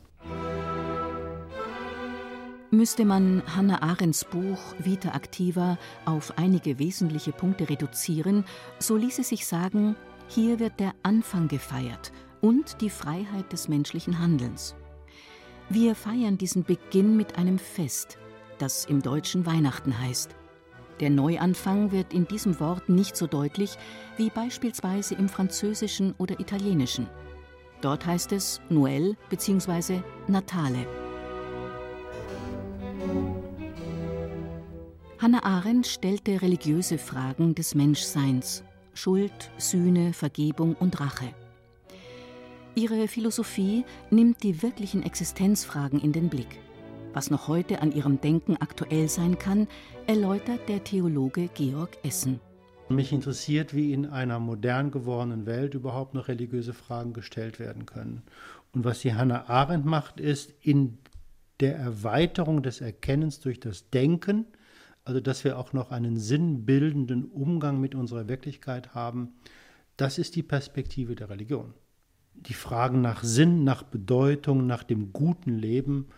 Müsste 2.71 3.05
man 3.05 3.43
Hannah 3.57 3.83
Arendts 3.83 4.25
Buch 4.25 4.61
Vita 4.79 5.17
Activa 5.17 5.79
auf 6.05 6.39
einige 6.39 6.79
wesentliche 6.79 7.33
Punkte 7.33 7.69
reduzieren, 7.69 8.45
so 8.79 8.97
ließe 8.97 9.25
sich 9.25 9.47
sagen, 9.47 9.97
hier 10.29 10.61
wird 10.61 10.79
der 10.79 10.95
Anfang 11.03 11.49
gefeiert 11.49 12.13
und 12.41 12.81
die 12.81 12.91
Freiheit 12.91 13.53
des 13.53 13.69
menschlichen 13.69 14.19
Handelns. 14.19 14.75
Wir 15.69 15.95
feiern 15.95 16.39
diesen 16.39 16.65
Beginn 16.65 17.17
mit 17.17 17.39
einem 17.39 17.59
Fest, 17.59 18.19
das 18.59 18.85
im 18.85 19.03
Deutschen 19.03 19.47
Weihnachten 19.47 19.99
heißt. 19.99 20.35
Der 21.01 21.11
Neuanfang 21.11 21.93
wird 21.93 22.13
in 22.13 22.27
diesem 22.27 22.61
Wort 22.61 22.89
nicht 22.89 23.17
so 23.17 23.27
deutlich 23.27 23.79
wie 24.17 24.31
beispielsweise 24.31 25.15
im 25.15 25.29
Französischen 25.29 26.15
oder 26.19 26.41
Italienischen. 26.41 27.09
Dort 27.81 28.05
heißt 28.05 28.33
es 28.33 28.61
Noël 28.69 29.17
bzw. 29.31 30.01
Natale. 30.29 30.87
Hannah 35.19 35.45
Arendt 35.45 35.87
stellte 35.87 36.43
religiöse 36.43 36.99
Fragen 36.99 37.55
des 37.55 37.75
Menschseins 37.75 38.65
Schuld, 38.95 39.51
Sühne, 39.57 40.13
Vergebung 40.13 40.75
und 40.75 41.01
Rache. 41.01 41.35
Ihre 42.81 43.09
Philosophie 43.09 43.85
nimmt 44.11 44.43
die 44.43 44.63
wirklichen 44.63 45.03
Existenzfragen 45.03 46.01
in 46.01 46.13
den 46.13 46.31
Blick. 46.31 46.61
Was 47.13 47.31
noch 47.31 47.47
heute 47.47 47.83
an 47.83 47.93
ihrem 47.93 48.23
Denken 48.23 48.57
aktuell 48.57 49.07
sein 49.07 49.39
kann, 49.39 49.69
erläutert 50.07 50.67
der 50.67 50.83
Theologe 50.83 51.51
Georg 51.53 51.99
Essen. 52.05 52.41
Mich 52.89 53.13
interessiert, 53.13 53.75
wie 53.75 53.93
in 53.93 54.07
einer 54.07 54.39
modern 54.39 54.91
gewordenen 54.91 55.45
Welt 55.45 55.75
überhaupt 55.75 56.15
noch 56.15 56.29
religiöse 56.29 56.73
Fragen 56.73 57.13
gestellt 57.13 57.59
werden 57.59 57.85
können. 57.85 58.23
Und 58.73 58.87
was 58.87 59.01
die 59.01 59.13
Hannah 59.13 59.51
Arendt 59.51 59.85
macht, 59.85 60.19
ist 60.19 60.55
in 60.63 60.97
der 61.61 61.77
Erweiterung 61.77 62.63
des 62.63 62.81
Erkennens 62.81 63.41
durch 63.41 63.61
das 63.61 63.91
Denken, 63.91 64.47
also 65.05 65.21
dass 65.21 65.45
wir 65.45 65.59
auch 65.59 65.75
noch 65.75 65.91
einen 65.91 66.17
sinnbildenden 66.17 67.27
Umgang 67.27 67.79
mit 67.79 67.95
unserer 67.95 68.27
Wirklichkeit 68.27 68.95
haben, 68.95 69.35
das 69.99 70.17
ist 70.17 70.35
die 70.35 70.43
Perspektive 70.43 71.15
der 71.15 71.29
Religion. 71.29 71.75
Die 72.35 72.55
Fragen 72.55 73.01
nach 73.01 73.23
Sinn, 73.23 73.65
nach 73.65 73.83
Bedeutung, 73.83 74.67
nach 74.67 74.83
dem 74.83 75.13
guten 75.13 75.59
Leben, 75.59 76.09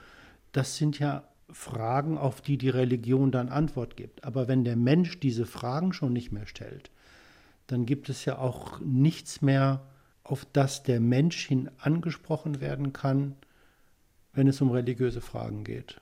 das 0.53 0.77
sind 0.77 0.99
ja 0.99 1.25
Fragen, 1.51 2.17
auf 2.17 2.41
die 2.41 2.57
die 2.59 2.71
Religion 2.71 3.31
dann 3.31 3.49
Antwort 3.49 3.97
gibt. 3.97 4.25
Aber 4.25 4.49
wenn 4.49 4.65
der 4.65 4.77
Mensch 4.77 5.21
diese 5.21 5.47
Fragen 5.47 5.93
schon 5.93 6.13
nicht 6.13 6.33
mehr 6.33 6.47
stellt, 6.47 6.91
dann 7.67 7.87
gibt 7.87 8.09
es 8.09 8.25
ja 8.25 8.39
auch 8.39 8.81
nichts 8.81 9.43
mehr, 9.43 9.83
auf 10.25 10.47
das 10.53 10.83
der 10.83 11.01
Mensch 11.01 11.47
hin 11.47 11.71
angesprochen 11.79 12.61
werden 12.61 12.93
kann, 12.93 13.35
wenn 14.33 14.47
es 14.47 14.61
um 14.61 14.71
religiöse 14.71 15.21
Fragen 15.21 15.65
geht. 15.65 16.01